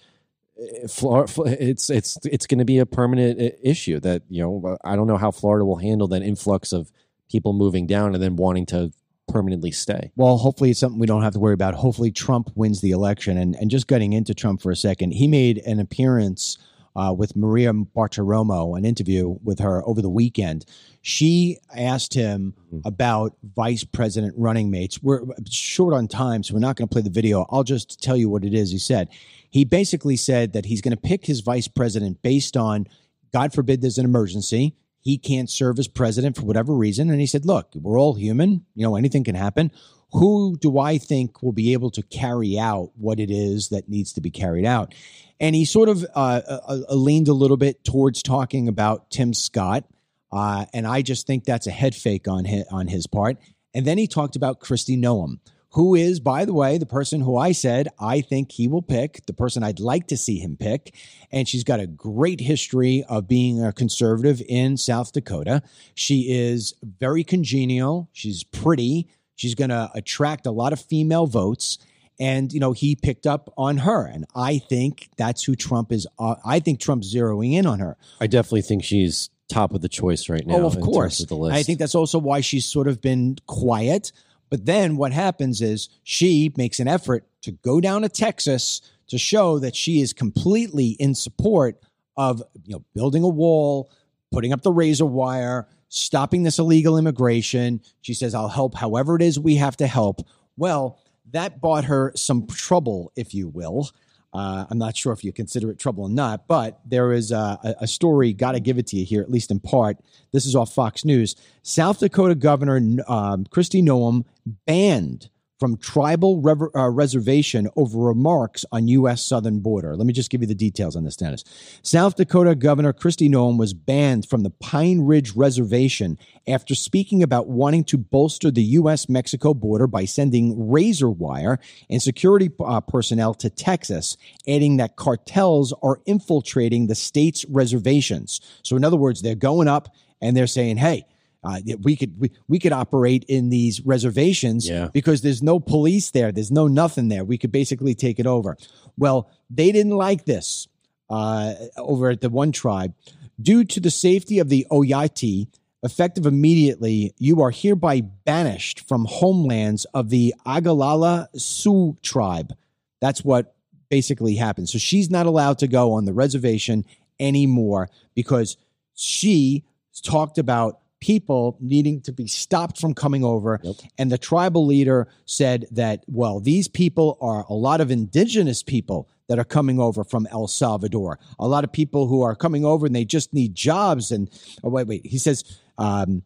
[0.61, 4.79] Eh, Florida, it's it's it's going to be a permanent eh, issue that you know
[4.85, 6.91] I don't know how Florida will handle that influx of
[7.31, 8.93] people moving down and then wanting to
[9.29, 10.13] permanently stay.
[10.17, 11.75] Well, hopefully it's something we don't have to worry about.
[11.75, 13.39] Hopefully Trump wins the election.
[13.39, 16.59] And, and just getting into Trump for a second, he made an appearance
[16.97, 20.65] uh, with Maria Bartiromo, an interview with her over the weekend.
[21.03, 25.03] She asked him about vice president running mates.
[25.03, 27.47] We're short on time, so we're not going to play the video.
[27.51, 29.09] I'll just tell you what it is he said.
[29.51, 32.87] He basically said that he's going to pick his vice president based on,
[33.33, 37.11] God forbid, there's an emergency he can't serve as president for whatever reason.
[37.11, 38.65] And he said, Look, we're all human.
[38.75, 39.71] You know, anything can happen.
[40.15, 44.12] Who do I think will be able to carry out what it is that needs
[44.12, 44.95] to be carried out?
[45.41, 49.35] And he sort of uh, uh, uh, leaned a little bit towards talking about Tim
[49.35, 49.85] Scott.
[50.31, 53.39] Uh, and I just think that's a head fake on his, on his part.
[53.75, 55.41] And then he talked about Kristi Noem,
[55.71, 59.27] who is, by the way, the person who I said I think he will pick,
[59.27, 60.95] the person I'd like to see him pick.
[61.33, 65.61] And she's got a great history of being a conservative in South Dakota.
[65.97, 68.09] She is very congenial.
[68.12, 69.09] She's pretty.
[69.37, 71.78] She's going to attract a lot of female votes.
[72.20, 74.07] And, you know, he picked up on her.
[74.07, 76.07] And I think that's who Trump is.
[76.18, 77.97] Uh, I think Trump's zeroing in on her.
[78.20, 80.57] I definitely think she's top of the choice right now.
[80.57, 81.20] Oh, of course.
[81.20, 81.57] of the list.
[81.57, 84.12] I think that's also why she's sort of been quiet.
[84.51, 89.18] But then what happens is she makes an effort to go down to Texas to
[89.18, 91.80] show that she is completely in support
[92.16, 93.91] of you know building a wall,
[94.30, 97.81] putting up the razor wire, stopping this illegal immigration.
[98.03, 100.27] She says, "I'll help however it is we have to help."
[100.57, 100.99] Well,
[101.33, 103.89] that bought her some trouble, if you will.
[104.33, 107.77] Uh, I'm not sure if you consider it trouble or not, but there is a,
[107.81, 109.97] a- story, got to give it to you here, at least in part.
[110.33, 111.37] This is off Fox News.
[111.63, 112.77] South Dakota Governor
[113.07, 114.25] um, Kristi Noem
[114.67, 115.31] banned
[115.65, 119.23] from tribal rever- uh, reservation over remarks on U.S.
[119.23, 119.97] southern border.
[119.97, 121.43] Let me just give you the details on this, Dennis.
[121.81, 127.49] South Dakota Governor Kristi Noem was banned from the Pine Ridge Reservation after speaking about
[127.49, 129.09] wanting to bolster the U.S.
[129.09, 131.59] Mexico border by sending razor wire
[131.89, 138.39] and security uh, personnel to Texas, adding that cartels are infiltrating the state's reservations.
[138.62, 139.89] So, in other words, they're going up
[140.21, 141.07] and they're saying, hey,
[141.45, 144.89] uh, we could we, we could operate in these reservations Yeah.
[144.93, 147.25] because there's no police there, there's no nothing there.
[147.25, 148.57] We could basically take it over.
[148.97, 150.69] Well, they didn't like this
[151.11, 152.95] uh, over at the one tribe
[153.41, 155.49] due to the safety of the Oyate.
[155.83, 162.55] Effective immediately, you are hereby banished from homelands of the Oglala Sioux tribe.
[163.03, 163.55] That's what
[163.91, 164.71] basically happened.
[164.71, 166.87] So she's not allowed to go on the reservation
[167.21, 168.57] anymore because
[168.95, 169.63] she
[170.03, 173.61] talked about people needing to be stopped from coming over.
[173.63, 173.77] Yep.
[173.99, 179.07] And the tribal leader said that, well, these people are a lot of indigenous people
[179.29, 181.19] that are coming over from El Salvador.
[181.39, 184.13] A lot of people who are coming over and they just need jobs.
[184.13, 184.31] And
[184.63, 185.05] oh, wait, wait.
[185.05, 185.45] He says,
[185.77, 186.23] um,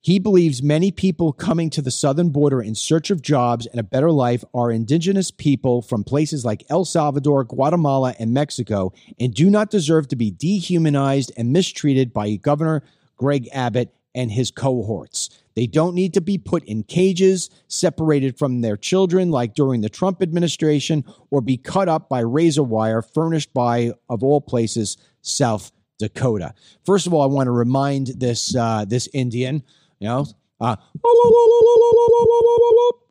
[0.00, 3.84] he believes many people coming to the southern border in search of jobs and a
[3.84, 9.48] better life are indigenous people from places like El Salvador, Guatemala, and Mexico and do
[9.48, 12.82] not deserve to be dehumanized and mistreated by Governor
[13.16, 15.30] Greg Abbott and his cohorts.
[15.54, 19.88] They don't need to be put in cages, separated from their children like during the
[19.88, 25.70] Trump administration, or be cut up by razor wire furnished by, of all places, South
[26.00, 26.52] Dakota.
[26.84, 29.62] First of all, I want to remind this uh, this Indian,
[30.00, 30.26] you know,
[30.60, 30.74] uh,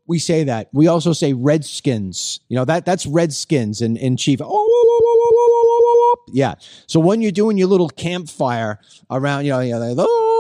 [0.07, 0.69] we say that.
[0.73, 2.41] We also say Redskins.
[2.49, 4.39] You know that that's Redskins in in chief.
[6.31, 6.55] Yeah.
[6.87, 8.79] So when you're doing your little campfire
[9.09, 10.36] around, you know, you know,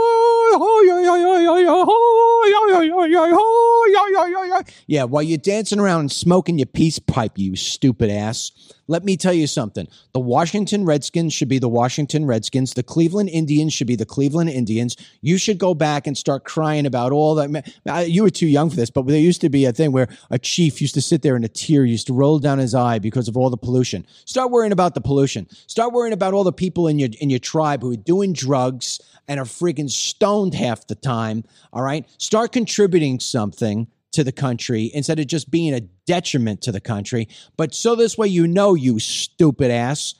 [4.87, 8.51] yeah, while you're dancing around and smoking your peace pipe, you stupid ass.
[8.87, 9.87] Let me tell you something.
[10.13, 12.73] The Washington Redskins should be the Washington Redskins.
[12.73, 14.95] The Cleveland Indians should be the Cleveland Indians.
[15.21, 18.07] You should go back and start crying about all that.
[18.09, 20.39] You were too young for this, but there used to be a thing where a
[20.39, 23.27] chief used to sit there and a tear used to roll down his eye because
[23.27, 24.05] of all the pollution.
[24.25, 25.47] Start worrying about the pollution.
[25.67, 29.01] Start worrying about all the people in your in your tribe who are doing drugs
[29.27, 31.43] and are freaking stoned half the time.
[31.73, 32.05] All right.
[32.17, 37.27] Start contributing something to the country instead of just being a detriment to the country.
[37.55, 40.15] But so this way you know, you stupid ass,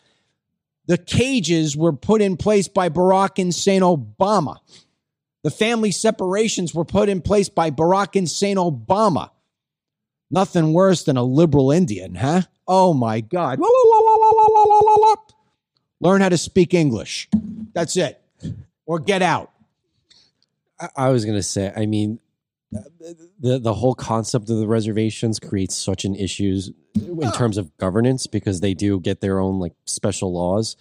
[0.88, 4.58] the cages were put in place by Barack and Hussein Obama.
[5.44, 9.32] The family separations were put in place by Barack and Hussein Obama.
[10.30, 12.42] Nothing worse than a liberal Indian, huh?
[12.68, 13.60] Oh my God.
[16.02, 17.30] Learn how to speak English.
[17.74, 18.22] That's it.
[18.86, 19.52] Or get out.
[20.96, 22.20] I, was going to say, I mean,
[23.40, 28.28] the the whole concept of the reservations creates such an issues in terms of governance
[28.28, 30.76] because they do get their own like special laws.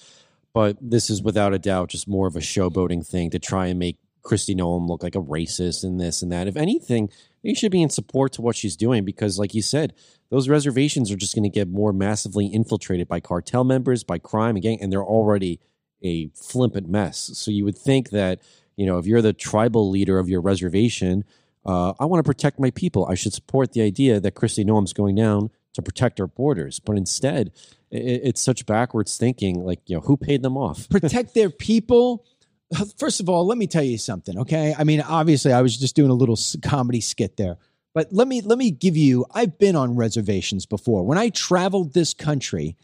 [0.54, 3.78] But this is without a doubt just more of a showboating thing to try and
[3.78, 6.48] make Kristi Noem look like a racist and this and that.
[6.48, 7.10] If anything,
[7.42, 9.94] you should be in support to what she's doing because, like you said,
[10.30, 14.56] those reservations are just going to get more massively infiltrated by cartel members, by crime
[14.56, 15.60] gang, and they're already
[16.02, 17.30] a flippant mess.
[17.34, 18.40] So you would think that
[18.76, 21.24] you know if you're the tribal leader of your reservation
[21.66, 23.06] uh, I want to protect my people.
[23.06, 26.78] I should support the idea that Kristi Noem's going down to protect our borders.
[26.78, 27.50] But instead,
[27.90, 29.64] it, it's such backwards thinking.
[29.64, 30.88] Like, you know, who paid them off?
[30.90, 32.24] protect their people.
[32.98, 34.74] First of all, let me tell you something, okay?
[34.78, 37.56] I mean, obviously, I was just doing a little comedy skit there,
[37.94, 39.26] but let me let me give you.
[39.32, 41.04] I've been on reservations before.
[41.04, 42.76] When I traveled this country,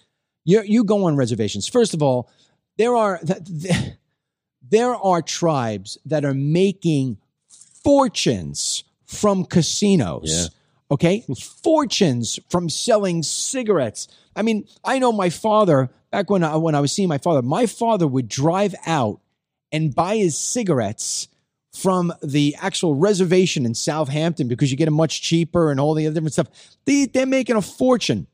[0.45, 1.69] you you go on reservations.
[1.69, 2.31] First of all,
[2.79, 3.21] there are
[4.69, 7.19] there are tribes that are making
[7.83, 10.23] fortunes from casinos.
[10.25, 10.47] Yeah.
[10.91, 11.25] Okay,
[11.63, 14.09] fortunes from selling cigarettes.
[14.37, 17.41] I mean, I know my father back when I, when I was seeing my father.
[17.41, 19.21] My father would drive out
[19.73, 21.29] and buy his cigarettes
[21.73, 26.07] from the actual reservation in Southampton because you get them much cheaper and all the
[26.07, 26.49] other different stuff.
[26.85, 28.27] They, they're making a fortune.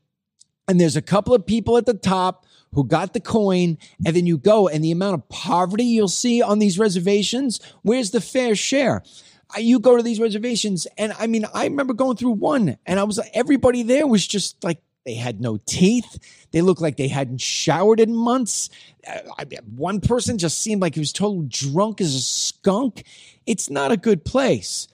[0.67, 4.27] And there's a couple of people at the top who got the coin, and then
[4.27, 8.53] you go, and the amount of poverty you'll see on these reservations, where's the fair
[8.53, 9.01] share?
[9.57, 13.03] You go to these reservations, and I mean, I remember going through one, and I
[13.03, 16.19] was like, everybody there was just like they had no teeth.
[16.51, 18.69] They looked like they hadn't showered in months.
[19.07, 19.45] Uh,
[19.75, 23.03] one person just seemed like he was totally drunk as a skunk.
[23.47, 24.87] It's not a good place.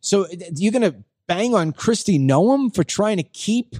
[0.00, 0.96] So uh, you're going to
[1.26, 3.76] bang on Kristi Noem for trying to keep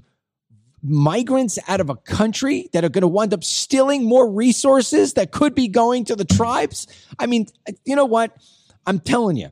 [0.82, 5.32] migrants out of a country that are going to wind up stealing more resources that
[5.32, 6.86] could be going to the tribes?
[7.18, 8.36] I mean, uh, you know what?
[8.86, 9.50] I'm telling you,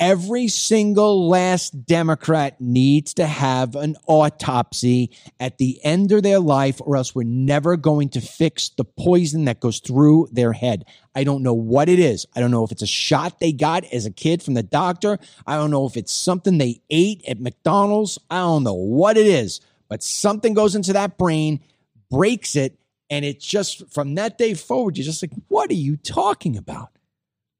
[0.00, 6.80] Every single last Democrat needs to have an autopsy at the end of their life,
[6.80, 10.84] or else we're never going to fix the poison that goes through their head.
[11.14, 12.26] I don't know what it is.
[12.34, 15.16] I don't know if it's a shot they got as a kid from the doctor.
[15.46, 18.18] I don't know if it's something they ate at McDonald's.
[18.28, 21.60] I don't know what it is, but something goes into that brain,
[22.10, 22.80] breaks it,
[23.10, 26.90] and it's just from that day forward, you're just like, what are you talking about?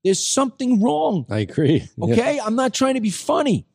[0.04, 1.26] There's something wrong.
[1.30, 1.88] I agree.
[2.00, 2.36] Okay.
[2.36, 2.44] Yeah.
[2.44, 3.66] I'm not trying to be funny.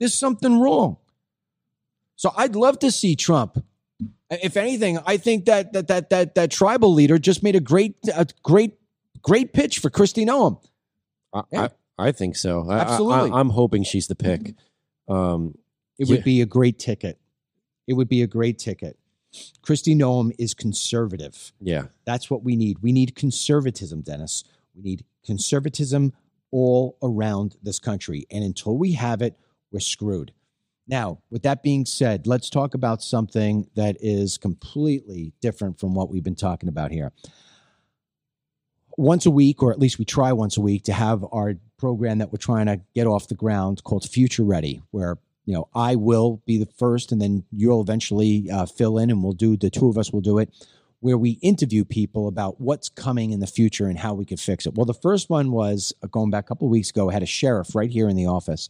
[0.00, 0.96] There's something wrong.
[2.16, 3.64] So I'd love to see Trump.
[4.30, 7.96] If anything, I think that that that that that tribal leader just made a great
[8.14, 8.78] a great
[9.22, 10.60] great pitch for Kristi Noem.
[11.32, 11.68] I, yeah.
[11.98, 12.70] I, I, think so.
[12.70, 13.30] Absolutely.
[13.30, 14.54] I, am hoping she's the pick.
[15.08, 15.56] Um,
[15.98, 16.24] it would yeah.
[16.24, 17.18] be a great ticket.
[17.86, 18.98] It would be a great ticket.
[19.62, 21.52] Kristi Noem is conservative.
[21.60, 21.84] Yeah.
[22.04, 22.80] That's what we need.
[22.80, 24.44] We need conservatism, Dennis.
[24.74, 26.12] We need conservatism
[26.50, 28.26] all around this country.
[28.30, 29.36] And until we have it,
[29.70, 30.32] we're screwed.
[30.86, 36.10] Now, with that being said, let's talk about something that is completely different from what
[36.10, 37.12] we've been talking about here.
[38.98, 42.18] Once a week, or at least we try once a week, to have our program
[42.18, 45.94] that we're trying to get off the ground called Future Ready, where you know I
[45.96, 49.70] will be the first, and then you'll eventually uh, fill in, and we'll do the
[49.70, 50.50] two of us will do it,
[51.02, 54.66] where we interview people about what's coming in the future and how we could fix
[54.66, 54.74] it.
[54.76, 57.10] Well, the first one was uh, going back a couple weeks ago.
[57.10, 58.68] I had a sheriff right here in the office,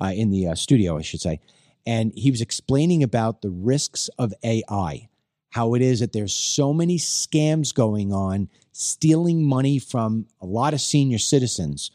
[0.00, 1.40] uh, in the uh, studio, I should say,
[1.84, 5.08] and he was explaining about the risks of AI,
[5.50, 10.74] how it is that there's so many scams going on, stealing money from a lot
[10.74, 11.90] of senior citizens.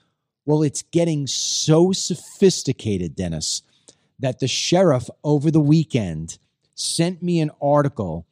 [0.46, 3.62] Well, it's getting so sophisticated, Dennis,
[4.20, 6.40] that the sheriff over the weekend
[6.76, 8.27] sent me an article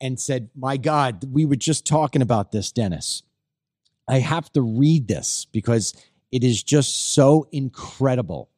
[0.00, 3.22] and said, My God, we were just talking about this, Dennis.
[4.08, 5.94] I have to read this because
[6.32, 8.50] it is just so incredible.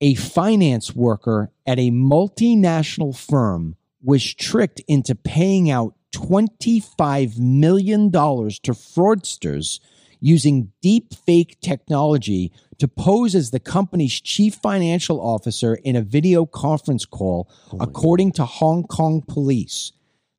[0.00, 8.18] A finance worker at a multinational firm was tricked into paying out $25 million to
[8.18, 9.80] fraudsters
[10.20, 16.46] using deep fake technology to pose as the company's chief financial officer in a video
[16.46, 19.92] conference call, oh according to Hong Kong police.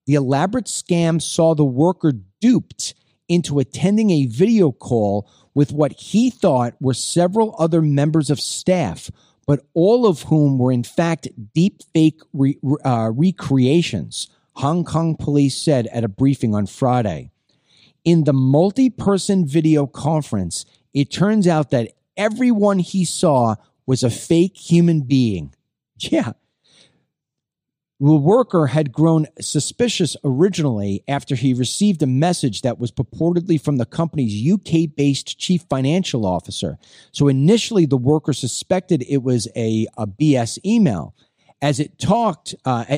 [0.08, 2.96] The elaborate scam saw the worker duped
[3.28, 9.12] into attending a video call with what he thought were several other members of staff,
[9.46, 15.58] but all of whom were in fact deep fake re- uh, recreations, Hong Kong police
[15.58, 17.30] said at a briefing on Friday.
[18.06, 23.56] In the multi person video conference, it turns out that everyone he saw
[23.86, 25.54] was a fake human being.
[26.00, 26.34] Yeah.
[28.00, 33.78] The worker had grown suspicious originally after he received a message that was purportedly from
[33.78, 36.78] the company's UK based chief financial officer.
[37.12, 41.16] So initially, the worker suspected it was a, a BS email.
[41.60, 42.94] As it talked, uh, it,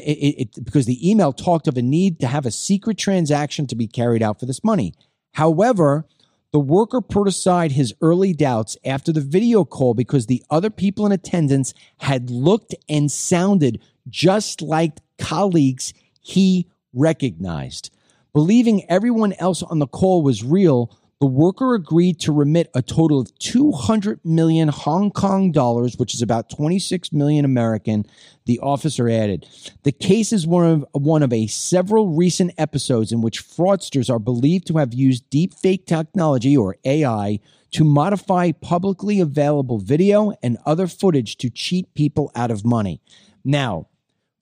[0.57, 3.87] it, because the email talked of a need to have a secret transaction to be
[3.87, 4.93] carried out for this money.
[5.31, 6.05] However,
[6.51, 11.05] the worker put aside his early doubts after the video call because the other people
[11.05, 13.79] in attendance had looked and sounded
[14.09, 17.91] just like colleagues he recognized.
[18.33, 23.19] Believing everyone else on the call was real, the worker agreed to remit a total
[23.19, 28.05] of 200 million Hong Kong dollars, which is about 26 million American,
[28.45, 29.45] the officer added.
[29.83, 34.19] The case is one of one of a several recent episodes in which fraudsters are
[34.19, 37.41] believed to have used deepfake technology or AI
[37.71, 43.01] to modify publicly available video and other footage to cheat people out of money.
[43.43, 43.88] Now,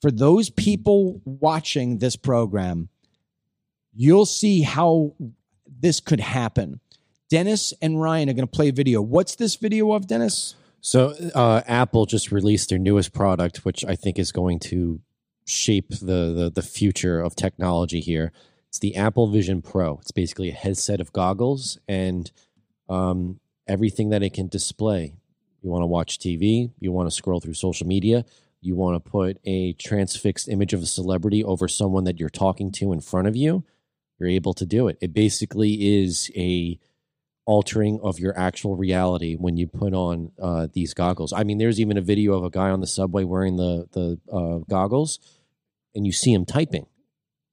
[0.01, 2.89] for those people watching this program,
[3.93, 5.13] you'll see how
[5.79, 6.79] this could happen.
[7.29, 9.01] Dennis and Ryan are going to play a video.
[9.01, 10.55] What's this video of, Dennis?
[10.79, 15.01] So, uh, Apple just released their newest product, which I think is going to
[15.45, 18.31] shape the, the, the future of technology here.
[18.69, 19.97] It's the Apple Vision Pro.
[20.01, 22.31] It's basically a headset of goggles and
[22.89, 25.15] um, everything that it can display.
[25.61, 28.23] You want to watch TV, you want to scroll through social media,
[28.61, 32.71] you want to put a transfixed image of a celebrity over someone that you're talking
[32.73, 33.63] to in front of you,
[34.19, 34.97] you're able to do it.
[35.01, 36.79] It basically is a
[37.45, 41.31] altering of your actual reality when you put on uh, these goggles.
[41.31, 44.19] I mean, there's even a video of a guy on the subway wearing the the
[44.31, 45.19] uh, goggles,
[45.95, 46.87] and you see him typing,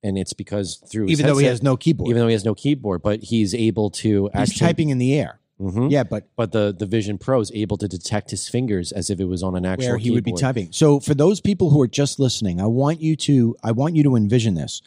[0.02, 2.11] and it's because through his Even though he has no keyboard.
[2.11, 5.14] even though he has no keyboard, but he's able to He's actually typing in the
[5.18, 5.38] air.
[5.61, 5.90] Mhm.
[5.90, 9.20] Yeah, but But the the Vision Pro is able to detect his fingers as if
[9.20, 10.68] it was on an actual where he would be typing.
[10.72, 14.02] So for those people who are just listening, I want you to I want you
[14.05, 14.82] to envision this.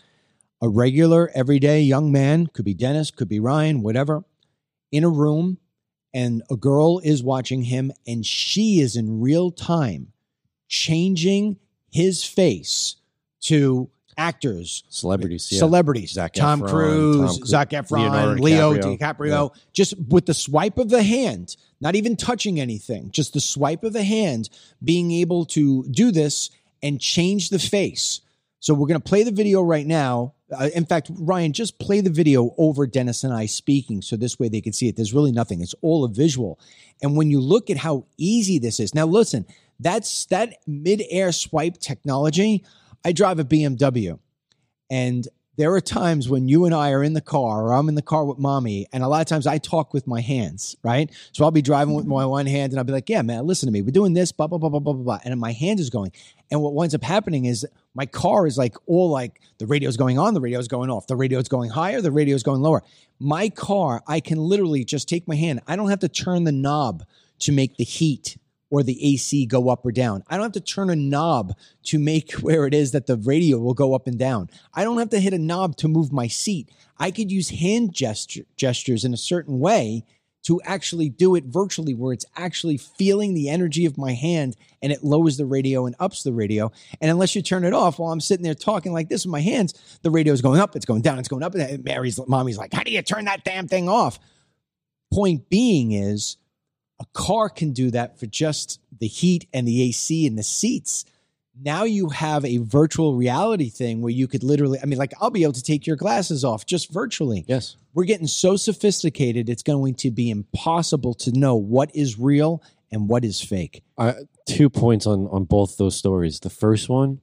[0.61, 4.26] A regular everyday young man, could be Dennis, could be Ryan, whatever,
[4.91, 5.59] in a room
[6.13, 10.13] and a girl is watching him and she is in real time
[10.68, 11.57] changing
[11.91, 12.95] his face
[13.41, 15.59] to actors Celebrities, yeah.
[15.59, 18.97] celebrities, Zac Tom Efron, Cruise, Tom Cru- Zac Efron, Leonardo Leo DiCaprio.
[18.97, 23.84] DiCaprio, just with the swipe of the hand, not even touching anything, just the swipe
[23.84, 24.49] of the hand,
[24.84, 26.49] being able to do this
[26.82, 28.22] and change the face.
[28.59, 30.34] So we're going to play the video right now.
[30.51, 34.39] Uh, in fact, Ryan, just play the video over Dennis and I speaking, so this
[34.39, 34.95] way they can see it.
[34.95, 36.59] There's really nothing; it's all a visual.
[37.01, 39.45] And when you look at how easy this is, now listen,
[39.80, 42.63] that's that mid-air swipe technology.
[43.06, 44.20] I drive a BMW,
[44.89, 45.28] and
[45.58, 48.02] there are times when you and I are in the car or I'm in the
[48.04, 51.10] car with mommy, and a lot of times I talk with my hands, right?
[51.32, 53.66] So I'll be driving with my one hand and I'll be like, yeah, man, listen
[53.68, 53.82] to me.
[53.82, 55.20] We're doing this, blah, blah, blah, blah, blah, blah.
[55.26, 56.12] And my hand is going.
[56.52, 60.20] And what winds up happening is my car is like all like the radio's going
[60.20, 62.84] on, the radio's going off, the radio's going higher, the radio's going lower.
[63.20, 65.62] My car, I can literally just take my hand.
[65.68, 67.04] I don't have to turn the knob
[67.39, 68.38] to make the heat
[68.70, 70.24] or the AC go up or down.
[70.28, 71.53] I don't have to turn a knob
[71.84, 74.49] to make where it is that the radio will go up and down.
[74.74, 76.70] I don't have to hit a knob to move my seat.
[76.97, 80.03] I could use hand gesture, gestures in a certain way
[80.47, 84.93] to actually do it virtually where it's actually feeling the energy of my hand and
[84.93, 86.72] it lowers the radio and ups the radio.
[87.01, 89.41] And unless you turn it off while I'm sitting there talking like this with my
[89.41, 91.53] hands, the radio is going up, it's going down, it's going up.
[91.53, 94.20] And Mary's mommy's like, How do you turn that damn thing off?
[95.11, 96.38] Point being is
[97.00, 101.06] a car can do that for just the heat and the AC and the seats.
[101.60, 105.32] Now you have a virtual reality thing where you could literally, I mean, like I'll
[105.32, 107.45] be able to take your glasses off just virtually.
[107.48, 107.76] Yes.
[107.93, 113.10] We're getting so sophisticated, it's going to be impossible to know what is real and
[113.10, 113.84] what is fake.
[113.98, 114.14] Uh,
[114.45, 116.39] two points on on both those stories.
[116.39, 117.22] The first one,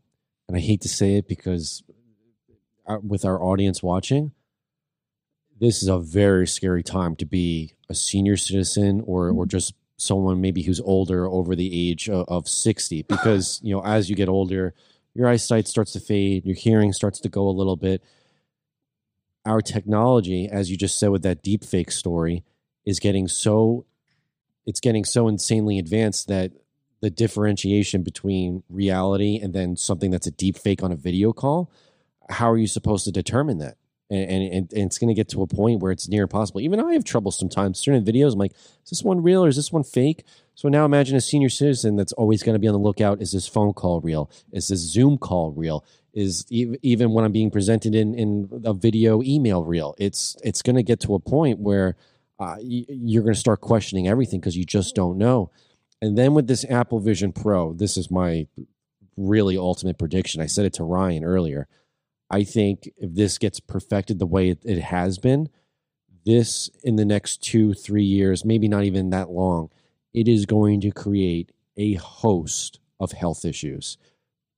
[0.49, 1.83] and I hate to say it because
[2.87, 4.33] uh, with our audience watching,
[5.59, 9.49] this is a very scary time to be a senior citizen or or mm-hmm.
[9.49, 14.11] just someone maybe who's older over the age of, of 60 because you know as
[14.11, 14.75] you get older
[15.15, 18.03] your eyesight starts to fade your hearing starts to go a little bit.
[19.47, 22.43] Our technology as you just said with that deep fake story
[22.85, 23.87] is getting so
[24.67, 26.53] it's getting so insanely advanced that
[27.01, 31.71] the differentiation between reality and then something that's a deep fake on a video call
[32.31, 33.77] how are you supposed to determine that
[34.15, 36.61] and, and, and it's going to get to a point where it's near impossible.
[36.61, 37.79] Even I have trouble sometimes.
[37.79, 40.25] Certain videos, I'm like, is this one real or is this one fake?
[40.55, 43.21] So now imagine a senior citizen that's always going to be on the lookout.
[43.21, 44.31] Is this phone call real?
[44.53, 45.85] Is this Zoom call real?
[46.13, 49.97] Is even when I'm being presented in, in a video email real?
[49.99, 51.97] It's it's going to get to a point where
[52.39, 55.51] uh, you're going to start questioning everything because you just don't know.
[56.01, 58.47] And then with this Apple Vision Pro, this is my
[59.17, 60.41] really ultimate prediction.
[60.41, 61.67] I said it to Ryan earlier
[62.35, 65.49] I think if this gets perfected the way it, it has been,
[66.27, 69.71] this in the next two, three years, maybe not even that long,
[70.13, 73.99] it is going to create a host of health issues.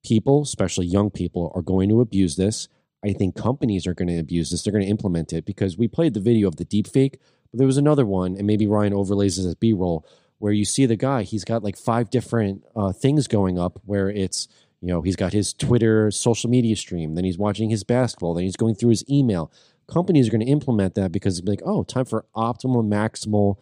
[0.03, 2.69] People, especially young people, are going to abuse this.
[3.05, 4.63] I think companies are going to abuse this.
[4.63, 7.19] They're going to implement it because we played the video of the deep fake,
[7.51, 10.07] but there was another one, and maybe Ryan overlays this as B roll,
[10.39, 14.09] where you see the guy, he's got like five different uh, things going up where
[14.09, 14.49] it's
[14.87, 18.45] you know, he's got his Twitter social media stream, then he's watching his basketball, then
[18.45, 19.51] he's going through his email.
[19.89, 23.57] Companies are going to implement that because it's like, oh, time for optimal, maximal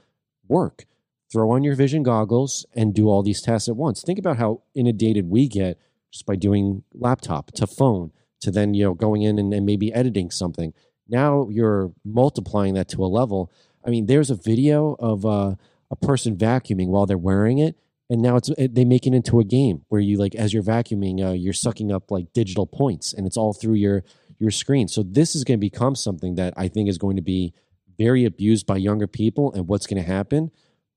[0.49, 0.85] work.
[1.33, 4.03] Throw on your vision goggles and do all these tasks at once.
[4.03, 5.79] Think about how inundated we get
[6.13, 8.13] just by doing laptop to phone
[8.43, 10.75] to then, you know, going in and, and maybe editing something.
[11.09, 13.51] Now you're multiplying that to a level.
[13.83, 15.55] I mean, there's a video of uh,
[15.91, 17.79] a person vacuuming while they're wearing it
[18.11, 20.63] and now it's it, they make it into a game where you like as you're
[20.63, 24.05] vacuuming uh, you're sucking up like digital points and it's all through your
[24.39, 24.89] your screen.
[24.89, 27.55] So this is going to become something that i think is going to be
[27.99, 30.51] very abused by younger people and what's going to happen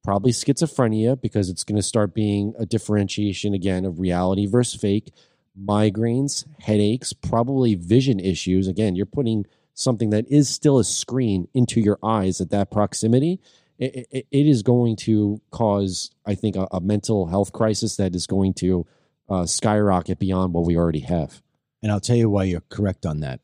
[0.03, 5.13] probably schizophrenia because it's going to start being a differentiation again of reality versus fake
[5.59, 8.67] migraines headaches probably vision issues.
[8.67, 13.39] Again you're putting something that is still a screen into your eyes at that proximity
[13.79, 18.25] it, it, is going to cause, I think, a, a, mental health crisis that is
[18.25, 18.85] going to
[19.29, 21.41] uh, skyrocket beyond what we already have.
[21.83, 23.39] And I'll tell you why you're correct on that.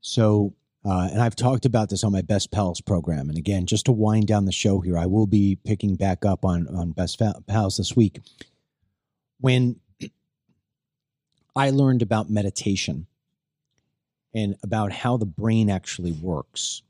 [0.00, 0.54] So,
[0.84, 3.28] uh, and I've talked about this on my Best Pals program.
[3.28, 6.44] And again, just to wind down the show here, I will be picking back up
[6.44, 8.20] on, on Best Pals this week.
[9.38, 9.76] When
[11.54, 13.06] I learned about meditation
[14.34, 16.82] and about how the brain actually works,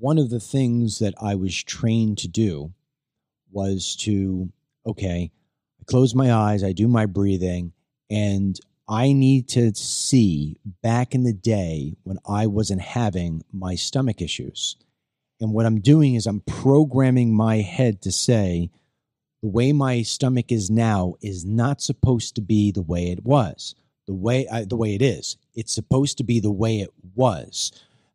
[0.00, 2.72] one of the things that I was trained to do
[3.52, 4.50] was to,
[4.86, 5.30] okay,
[5.78, 7.72] I close my eyes, I do my breathing,
[8.08, 14.22] and I need to see back in the day when I wasn't having my stomach
[14.22, 14.76] issues.
[15.38, 18.70] And what I'm doing is I'm programming my head to say,
[19.42, 23.74] the way my stomach is now is not supposed to be the way it was.
[24.06, 25.36] The way I, the way it is.
[25.54, 27.70] It's supposed to be the way it was.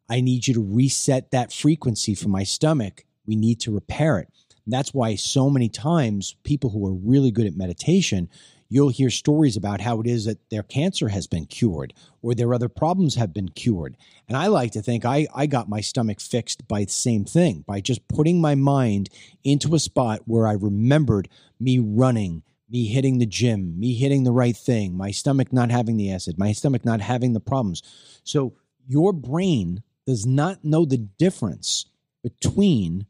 [0.10, 3.06] I need you to reset that frequency for my stomach.
[3.26, 4.30] We need to repair it.
[4.66, 8.30] And that's why so many times people who are really good at meditation,
[8.70, 12.54] you'll hear stories about how it is that their cancer has been cured or their
[12.54, 13.96] other problems have been cured.
[14.28, 17.64] And I like to think I, I got my stomach fixed by the same thing,
[17.68, 19.10] by just putting my mind
[19.44, 21.30] into a spot where I remembered
[21.60, 25.98] me running, me hitting the gym, me hitting the right thing, my stomach not having
[25.98, 27.84] the acid, my stomach not having the problems.
[28.24, 28.56] So
[28.88, 31.86] your brain does not know the difference
[32.24, 33.06] between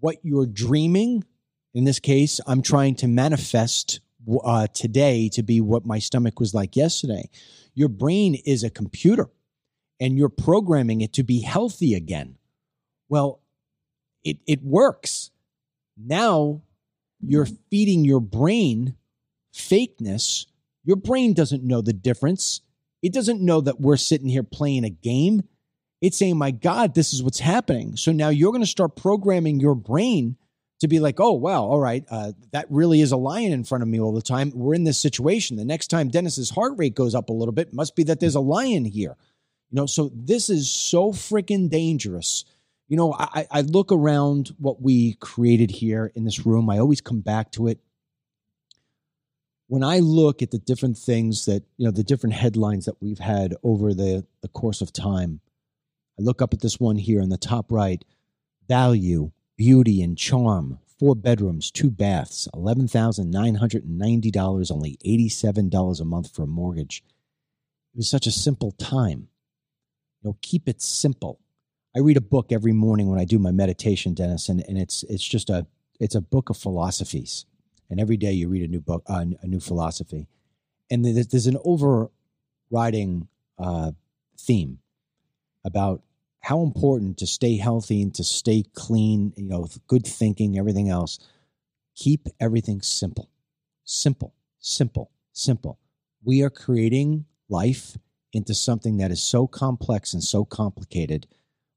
[0.00, 1.24] what you're dreaming.
[1.74, 4.00] In this case, I'm trying to manifest
[4.44, 7.28] uh, today to be what my stomach was like yesterday.
[7.74, 9.28] Your brain is a computer
[10.00, 12.36] and you're programming it to be healthy again.
[13.08, 13.40] Well,
[14.24, 15.30] it, it works.
[15.96, 16.62] Now
[17.20, 18.94] you're feeding your brain
[19.54, 20.46] fakeness.
[20.84, 22.60] Your brain doesn't know the difference.
[23.02, 25.42] It doesn't know that we're sitting here playing a game.
[26.00, 27.96] It's saying, my God, this is what's happening.
[27.96, 30.36] So now you're going to start programming your brain
[30.80, 33.82] to be like, oh, wow, all right, uh, that really is a lion in front
[33.82, 34.52] of me all the time.
[34.54, 35.56] We're in this situation.
[35.56, 38.36] The next time Dennis's heart rate goes up a little bit, must be that there's
[38.36, 39.16] a lion here.
[39.70, 42.44] You know, so this is so freaking dangerous.
[42.86, 46.70] You know, I, I look around what we created here in this room.
[46.70, 47.80] I always come back to it.
[49.66, 53.18] When I look at the different things that, you know, the different headlines that we've
[53.18, 55.40] had over the, the course of time,
[56.18, 58.04] I look up at this one here in the top right
[58.68, 60.80] value, beauty, and charm.
[60.98, 67.04] Four bedrooms, two baths, $11,990, only $87 a month for a mortgage.
[67.94, 69.28] It was such a simple time.
[70.20, 71.38] You know, keep it simple.
[71.94, 75.04] I read a book every morning when I do my meditation, Dennis, and, and it's
[75.04, 75.68] it's just a
[76.00, 77.46] it's a book of philosophies.
[77.90, 80.26] And every day you read a new book, uh, a new philosophy,
[80.90, 83.92] and there's, there's an overriding uh,
[84.36, 84.80] theme
[85.64, 86.02] about
[86.48, 89.34] how important to stay healthy and to stay clean.
[89.36, 91.18] You know, good thinking, everything else.
[91.94, 93.28] Keep everything simple,
[93.84, 95.78] simple, simple, simple.
[96.24, 97.98] We are creating life
[98.32, 101.26] into something that is so complex and so complicated,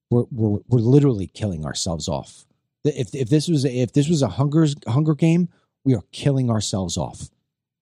[0.10, 2.46] we're, we're, we're literally killing ourselves off.
[2.86, 5.50] If, if this was if this was a hunger hunger game,
[5.84, 7.30] we are killing ourselves off.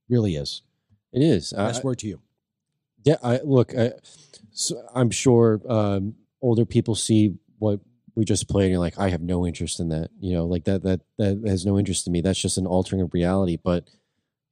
[0.10, 0.64] Really is.
[1.14, 1.54] It is.
[1.54, 2.20] Last word to you.
[3.04, 3.94] Yeah, I, look, I,
[4.52, 7.80] so I'm sure um, older people see what
[8.16, 10.10] we just played, and you're like, I have no interest in that.
[10.20, 12.22] You know, like that that that has no interest in me.
[12.22, 13.58] That's just an altering of reality.
[13.62, 13.90] But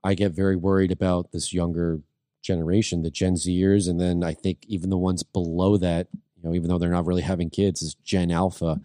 [0.03, 2.01] I get very worried about this younger
[2.41, 6.55] generation, the Gen Zers, and then I think even the ones below that, you know,
[6.55, 8.79] even though they're not really having kids, is Gen Alpha.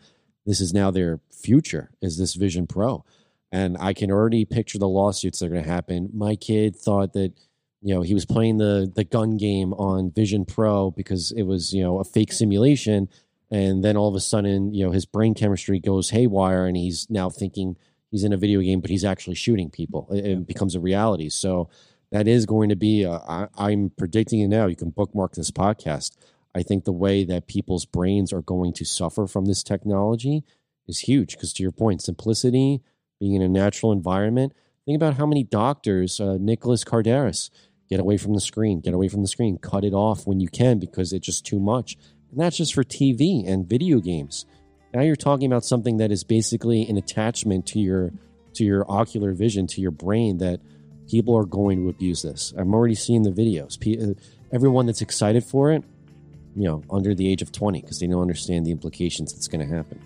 [0.44, 1.92] This is now their future.
[2.00, 3.04] Is this Vision Pro?
[3.52, 6.10] And I can already picture the lawsuits that are going to happen.
[6.12, 7.34] My kid thought that,
[7.82, 11.72] you know, he was playing the the gun game on Vision Pro because it was,
[11.72, 13.08] you know, a fake simulation.
[13.50, 17.06] And then all of a sudden, you know, his brain chemistry goes haywire, and he's
[17.10, 17.76] now thinking
[18.10, 20.08] he's in a video game, but he's actually shooting people.
[20.10, 21.28] It, it becomes a reality.
[21.28, 21.68] So
[22.12, 24.66] that is going to be, I, I'm predicting it now.
[24.66, 26.16] You can bookmark this podcast.
[26.54, 30.44] I think the way that people's brains are going to suffer from this technology
[30.86, 32.82] is huge because, to your point, simplicity,
[33.18, 34.52] being in a natural environment.
[34.84, 37.50] Think about how many doctors, uh, Nicholas Kardaras,
[37.92, 40.48] get away from the screen, get away from the screen, cut it off when you
[40.48, 41.98] can because it's just too much.
[42.30, 44.46] And that's just for TV and video games.
[44.94, 48.10] Now you're talking about something that is basically an attachment to your
[48.54, 50.60] to your ocular vision, to your brain that
[51.06, 52.54] people are going to abuse this.
[52.56, 53.76] I'm already seeing the videos.
[53.76, 54.14] Uh,
[54.54, 55.84] everyone that's excited for it,
[56.56, 59.66] you know, under the age of 20, because they don't understand the implications that's going
[59.66, 59.98] to happen.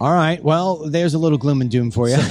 [0.00, 0.42] All right.
[0.42, 2.16] Well, there's a little gloom and doom for you.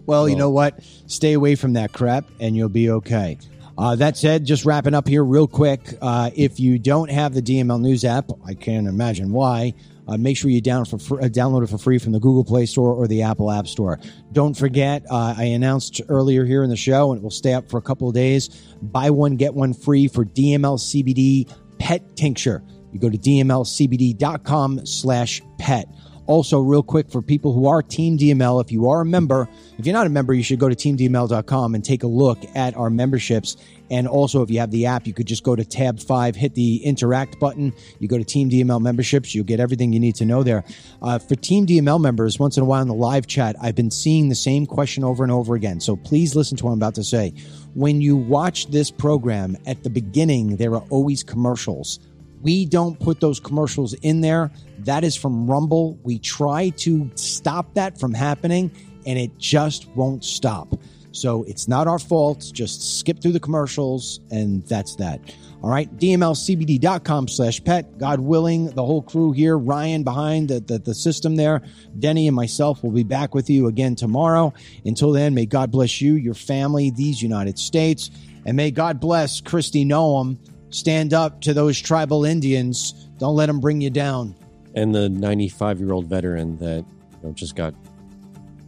[0.06, 0.82] well, you know what?
[1.06, 3.38] Stay away from that crap and you'll be okay.
[3.78, 5.80] Uh, that said, just wrapping up here real quick.
[6.00, 9.74] Uh, if you don't have the DML News app, I can't imagine why.
[10.08, 12.44] Uh, make sure you down for fr- uh, download it for free from the Google
[12.44, 14.00] Play Store or the Apple App Store.
[14.32, 17.70] Don't forget, uh, I announced earlier here in the show, and it will stay up
[17.70, 18.48] for a couple of days.
[18.82, 21.48] Buy one, get one free for DML CBD
[21.78, 22.62] Pet Tincture.
[22.92, 25.88] You go to dmlcbd.com slash pet.
[26.26, 29.84] Also, real quick for people who are Team DML, if you are a member, if
[29.84, 32.90] you're not a member, you should go to teamdml.com and take a look at our
[32.90, 33.56] memberships.
[33.90, 36.54] And also, if you have the app, you could just go to tab five, hit
[36.54, 37.74] the interact button.
[37.98, 40.64] You go to Team DML memberships, you'll get everything you need to know there.
[41.02, 43.90] Uh, for Team DML members, once in a while in the live chat, I've been
[43.90, 45.80] seeing the same question over and over again.
[45.80, 47.34] So please listen to what I'm about to say.
[47.74, 51.98] When you watch this program, at the beginning, there are always commercials
[52.42, 54.50] we don't put those commercials in there.
[54.80, 55.98] That is from Rumble.
[56.02, 58.70] We try to stop that from happening,
[59.06, 60.74] and it just won't stop.
[61.12, 62.50] So it's not our fault.
[62.52, 65.20] Just skip through the commercials, and that's that.
[65.62, 67.96] All right, dmlcbd.com slash pet.
[67.96, 71.62] God willing, the whole crew here, Ryan behind the, the, the, system there,
[71.96, 74.52] Denny and myself will be back with you again tomorrow.
[74.84, 78.10] Until then, may God bless you, your family, these United States,
[78.44, 80.36] and may God bless Kristi Noem
[80.72, 82.92] Stand up to those tribal Indians.
[83.18, 84.34] Don't let them bring you down.
[84.74, 87.74] And the 95 year old veteran that you know, just got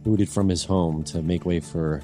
[0.03, 2.01] booted from his home to make way for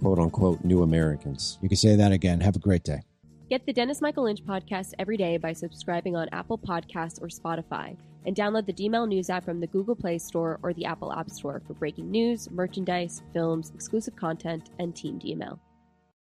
[0.00, 1.58] quote unquote new Americans.
[1.62, 2.40] You can say that again.
[2.40, 3.02] Have a great day.
[3.48, 7.96] Get the Dennis Michael Lynch podcast every day by subscribing on Apple Podcasts or Spotify,
[8.24, 11.30] and download the DML News app from the Google Play Store or the Apple App
[11.30, 15.60] Store for breaking news, merchandise, films, exclusive content, and Team DML.